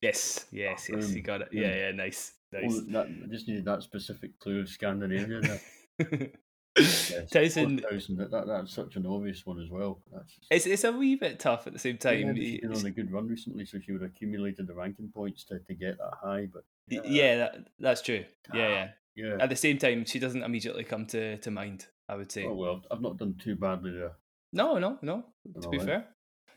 [0.00, 1.04] Yes, yes, yes.
[1.04, 1.48] Um, you got it.
[1.52, 1.92] Yeah, yeah.
[1.92, 2.64] Nice, nice.
[2.68, 5.60] Oh, that, I just needed that specific clue of Scandinavia.
[6.78, 7.82] Yes, Tauson,
[8.16, 10.00] that, that, that's such an obvious one as well.
[10.10, 12.34] That's it's it's a wee bit tough at the same time.
[12.34, 15.10] Yeah, she's been on a good run recently, so she would have accumulated the ranking
[15.14, 16.48] points to, to get that high.
[16.52, 18.24] But yeah, uh, yeah that, that's true.
[18.54, 19.36] Yeah, ah, yeah, yeah.
[19.38, 21.86] At the same time, she doesn't immediately come to, to mind.
[22.08, 22.46] I would say.
[22.46, 24.12] Oh well, I've not done too badly there.
[24.52, 25.24] No, no, no.
[25.60, 26.06] To be fair,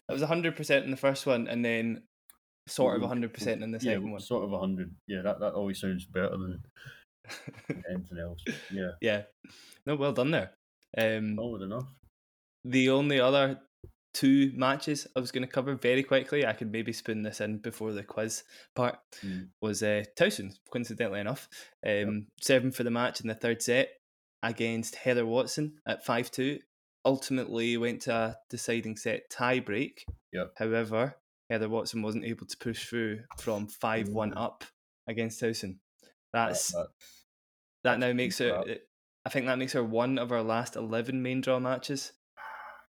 [0.09, 2.03] it was hundred percent in the first one, and then
[2.67, 4.21] sort of hundred percent in the second yeah, one.
[4.21, 4.93] Sort of hundred.
[5.07, 6.63] Yeah, that that always sounds better than
[7.69, 8.43] anything else.
[8.71, 8.91] Yeah.
[9.01, 9.21] Yeah.
[9.85, 10.51] No, well done there.
[10.97, 11.87] Um, Solid enough.
[12.63, 13.59] The only other
[14.15, 17.57] two matches I was going to cover very quickly, I could maybe spoon this in
[17.57, 18.43] before the quiz
[18.75, 19.49] part, mm.
[19.61, 21.47] was uh, Tauson, coincidentally enough.
[21.85, 22.07] Um, yep.
[22.41, 23.89] Seven for the match in the third set
[24.41, 26.59] against Heather Watson at 5 2.
[27.03, 30.05] Ultimately went to a deciding set tie break.
[30.33, 30.53] Yep.
[30.57, 31.15] However,
[31.49, 34.63] Heather Watson wasn't able to push through from 5 1 up
[35.07, 35.77] against Tauson.
[36.35, 36.87] That's that,
[37.83, 38.63] that now makes her.
[39.25, 42.11] I think that makes her one of our last eleven main draw matches.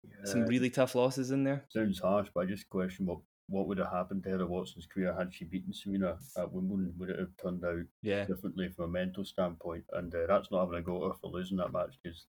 [0.03, 0.31] Yeah.
[0.31, 1.65] Some really tough losses in there.
[1.69, 5.15] Sounds harsh, but I just question what what would have happened to Heather Watson's career
[5.17, 6.93] had she beaten Serena at Wimbledon?
[6.97, 8.25] Would it have turned out yeah.
[8.25, 9.85] differently from a mental standpoint?
[9.93, 12.27] And uh, that's not having a go at her for losing that match because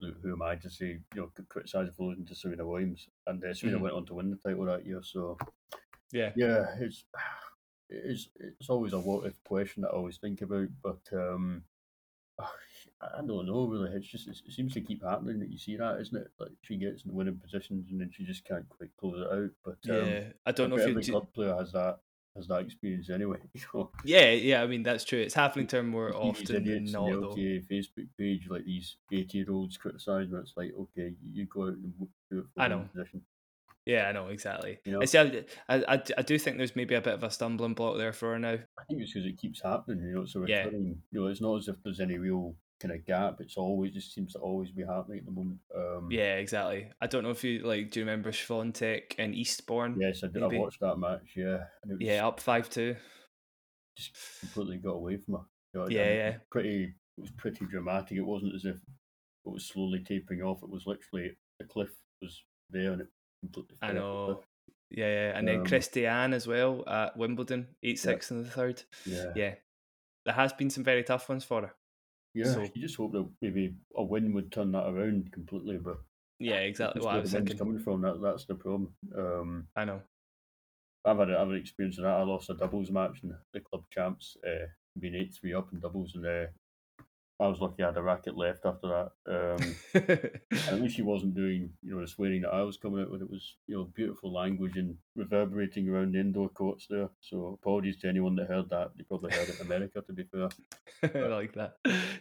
[0.00, 3.06] who am I to say, you know, criticise for losing to Serena Williams?
[3.26, 3.82] And uh, Serena mm.
[3.82, 5.00] went on to win the title that year.
[5.02, 5.36] So,
[6.12, 7.04] yeah, yeah, it's
[7.92, 11.62] it's it's always a what if question that I always think about, but um,
[12.38, 13.90] I don't know really.
[13.92, 16.28] It's just it seems to keep happening that you see that, isn't it?
[16.38, 19.32] Like she gets in the winning positions and then she just can't quite close it
[19.32, 19.50] out.
[19.64, 21.98] But um, yeah, I don't know if every club player has that
[22.36, 23.38] has that experience anyway.
[24.04, 24.62] yeah, yeah.
[24.62, 25.20] I mean that's true.
[25.20, 27.06] It's happening to her more often than not.
[27.06, 30.34] The LTA Facebook page, like these eighty-year-olds criticising.
[30.36, 31.92] It's like, okay, you go out and
[32.30, 32.88] do it for I know.
[32.92, 33.22] Position.
[33.84, 34.78] Yeah, I know exactly.
[34.84, 35.02] You know?
[35.02, 38.32] I, I, I do think there's maybe a bit of a stumbling block there for
[38.32, 38.58] her now.
[38.78, 40.04] I think it's because it keeps happening.
[40.04, 40.66] You know, so yeah.
[40.70, 43.36] you know, it's not as if there's any real kind of gap.
[43.40, 45.58] It's always just seems to always be happening at the moment.
[45.76, 46.90] Um, yeah, exactly.
[47.00, 47.90] I don't know if you like.
[47.90, 49.96] Do you remember Swiatek and Eastbourne?
[49.98, 50.42] Yes, I did.
[50.42, 50.56] Maybe?
[50.56, 51.32] I watched that match.
[51.34, 51.64] Yeah,
[51.98, 52.94] yeah, up five two.
[53.96, 55.40] Just completely got away from her.
[55.74, 56.36] You know, yeah, yeah.
[56.50, 56.94] Pretty.
[57.18, 58.16] It was pretty dramatic.
[58.16, 58.80] It wasn't as if it
[59.44, 60.62] was slowly tapering off.
[60.62, 63.08] It was literally the cliff was there and it.
[63.80, 64.42] I know.
[64.90, 65.38] Yeah, yeah.
[65.38, 68.82] and then Um, Christiane as well at Wimbledon, eight six in the third.
[69.06, 69.54] Yeah, Yeah,
[70.24, 71.74] there has been some very tough ones for her.
[72.34, 72.44] yeah.
[72.44, 75.98] So- you just hope that maybe a win would turn that around completely, but
[76.38, 78.00] Yeah, exactly that's what I where was the win's coming from.
[78.02, 78.94] That that's the problem.
[79.16, 80.02] Um, I know.
[81.04, 82.14] I've had I've had experience of that.
[82.16, 84.66] I lost a doubles match in the club champs, uh,
[84.98, 86.46] being eight three up in doubles, and uh,
[87.40, 89.10] I was lucky I had a racket left after that.
[89.26, 89.76] Um,
[90.68, 93.22] at least she wasn't doing you know the swearing that I was coming out with.
[93.22, 97.08] It was you know beautiful language and reverberating around the indoor courts there.
[97.20, 98.92] So apologies to anyone that heard that.
[98.96, 100.02] They probably heard it in America.
[100.06, 100.48] To be fair,
[101.24, 101.76] I like that.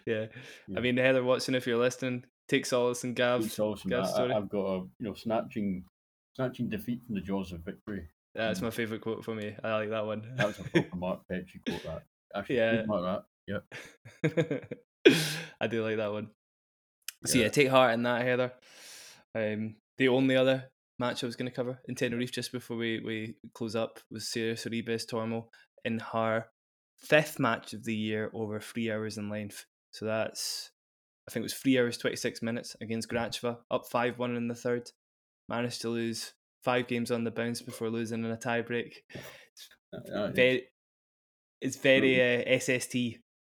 [0.06, 0.26] Yeah.
[0.68, 0.78] Yeah.
[0.78, 3.46] I mean, Heather Watson, if you're listening, take solace in Gav.
[3.46, 3.90] it's awesome.
[3.90, 4.34] Gav's I, story.
[4.34, 5.84] I, I've got a you know snatching
[6.36, 8.08] snatching defeat from the jaws of victory.
[8.34, 9.56] That's my favourite quote for me.
[9.64, 10.24] I like that one.
[10.38, 11.84] That was a proper Mark Petrie quote.
[11.84, 12.04] That
[12.36, 12.84] actually Yeah.
[12.86, 13.62] Mark that.
[14.54, 14.78] Yeah.
[15.60, 16.30] I do like that one.
[17.26, 17.50] So yeah, Yeah.
[17.50, 18.52] take heart in that, Heather.
[19.36, 23.00] Um, the only other match I was going to cover in Tenerife just before we,
[23.00, 25.46] we close up was Sara Sorribes Tormo
[25.86, 26.46] in her
[26.98, 29.66] fifth match of the year over three hours in length.
[29.92, 30.72] So that's,
[31.28, 34.56] I think it was three hours, 26 minutes against Gracheva, up 5 1 in the
[34.56, 34.90] third.
[35.50, 36.34] Managed to lose
[36.64, 38.94] five games on the bounce before losing in a tiebreak.
[39.92, 40.68] That is- Very,
[41.62, 42.96] it's very uh, SST,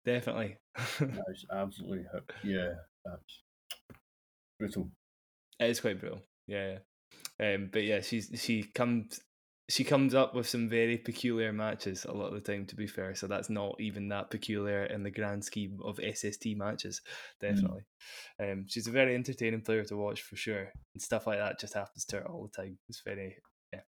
[0.05, 0.57] definitely.
[0.99, 2.05] that is absolutely
[2.43, 2.73] yeah.
[3.05, 3.41] That's
[4.59, 4.89] brutal.
[5.59, 6.21] It is quite brutal.
[6.47, 6.77] Yeah.
[7.39, 7.53] yeah.
[7.53, 9.19] Um, but yeah, she's she comes
[9.69, 12.65] she comes up with some very peculiar matches a lot of the time.
[12.67, 16.47] To be fair, so that's not even that peculiar in the grand scheme of SST
[16.55, 17.01] matches.
[17.39, 17.83] Definitely,
[18.39, 21.73] um, she's a very entertaining player to watch for sure, and stuff like that just
[21.73, 22.77] happens to her all the time.
[22.89, 23.37] It's very
[23.73, 23.79] yeah.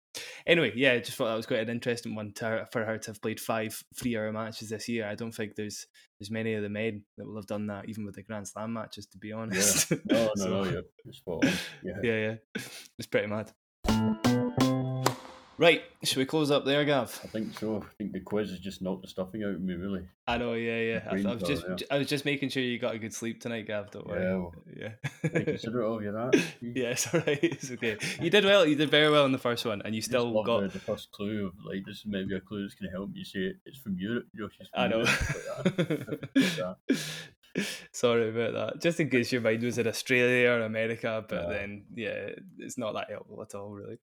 [0.46, 3.10] Anyway, yeah, I just thought that was quite an interesting one to for her to
[3.12, 5.08] have played five three-hour matches this year.
[5.08, 5.88] I don't think there's
[6.20, 8.74] there's many of the men that will have done that, even with the Grand Slam
[8.74, 9.08] matches.
[9.08, 10.64] To be honest, No, no, So- no.
[10.66, 11.52] You're, you're spot on.
[11.84, 11.94] Yeah.
[12.04, 12.36] yeah, yeah.
[12.98, 13.52] It's pretty mad.
[15.58, 17.20] Right, should we close up there, Gav?
[17.24, 17.78] I think so.
[17.84, 20.02] I think the quiz has just knocked the stuffing out of me, really.
[20.28, 21.08] I know, yeah, yeah.
[21.10, 21.76] I, I was just, yeah.
[21.92, 23.92] I was just making sure you got a good sleep tonight, Gav.
[23.92, 24.24] Don't worry.
[24.24, 24.90] Yeah, well, yeah.
[25.24, 26.44] I consider it of you that.
[26.62, 27.40] yeah, all right.
[27.44, 27.98] It's okay.
[28.20, 28.66] You did well.
[28.66, 30.62] You did very well in the first one, and you still got.
[30.62, 33.12] the, the first clue of like this is maybe a clue that's going to help
[33.14, 33.58] you say it.
[33.66, 34.26] It's from Europe.
[34.34, 34.98] You know, I know.
[34.98, 36.78] Europe, like that.
[37.56, 38.82] Like Sorry about that.
[38.82, 41.50] Just in case your mind was in Australia or America, but Yeah.
[41.50, 44.00] then yeah, it's not that helpful at all, really.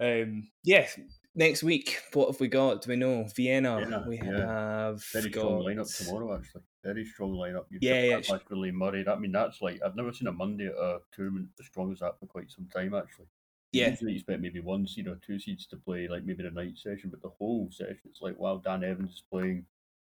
[0.00, 0.86] Um, yeah.
[1.34, 2.82] Next week, what have we got?
[2.82, 3.76] Do we know Vienna?
[3.78, 4.86] Vienna, we yeah.
[4.86, 6.62] have Very got strong lineup tomorrow, actually.
[6.82, 7.66] Very strong lineup.
[7.70, 9.04] You've Yeah, yeah, back Murray.
[9.06, 12.00] I mean, that's like I've never seen a Monday at a tournament as strong as
[12.00, 13.26] that for quite some time, actually.
[13.72, 13.90] Yeah.
[13.90, 16.76] Usually you expect maybe one seed or two seeds to play, like maybe the night
[16.76, 19.64] session, but the whole session, it's like, wow, Dan Evans is playing,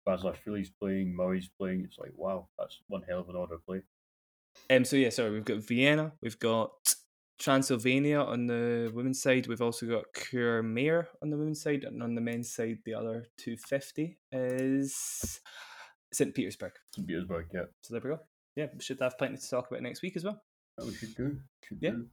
[0.08, 1.84] Basilashvili's playing, Murray's playing.
[1.84, 3.82] It's like, wow, that's one hell of an order of play.
[4.70, 6.94] Um, so yeah, sorry, we've got Vienna, we've got
[7.40, 12.14] Transylvania on the women's side, we've also got Courmayeur on the women's side, and on
[12.14, 15.40] the men's side, the other two fifty is
[16.12, 16.34] St.
[16.34, 16.72] Petersburg.
[16.94, 17.06] St.
[17.08, 17.64] Petersburg, yeah.
[17.82, 18.20] So there we go.
[18.56, 20.42] Yeah, we should have plenty to talk about next week as well.
[20.76, 21.38] That we should do.
[21.64, 21.90] Should Yeah.
[21.90, 22.06] do.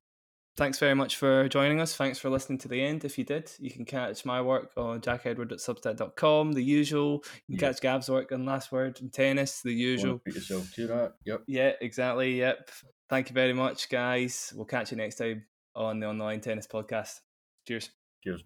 [0.58, 1.96] Thanks very much for joining us.
[1.96, 3.06] Thanks for listening to the end.
[3.06, 7.24] If you did, you can catch my work on jackedward.substack.com, the usual.
[7.48, 7.72] You can Yeah.
[7.74, 10.18] catch Gav's work on Last Word and Tennis, the usual.
[10.20, 11.14] Put yourself to that.
[11.26, 11.44] Yep.
[11.48, 12.40] Yeah, exactly.
[12.40, 12.72] Yep.
[13.08, 14.52] Thank you very much, guys.
[14.56, 15.46] We'll catch you next time
[15.76, 17.20] on the Online Tennis Podcast.
[17.68, 17.92] Cheers.
[18.24, 18.44] Cheers.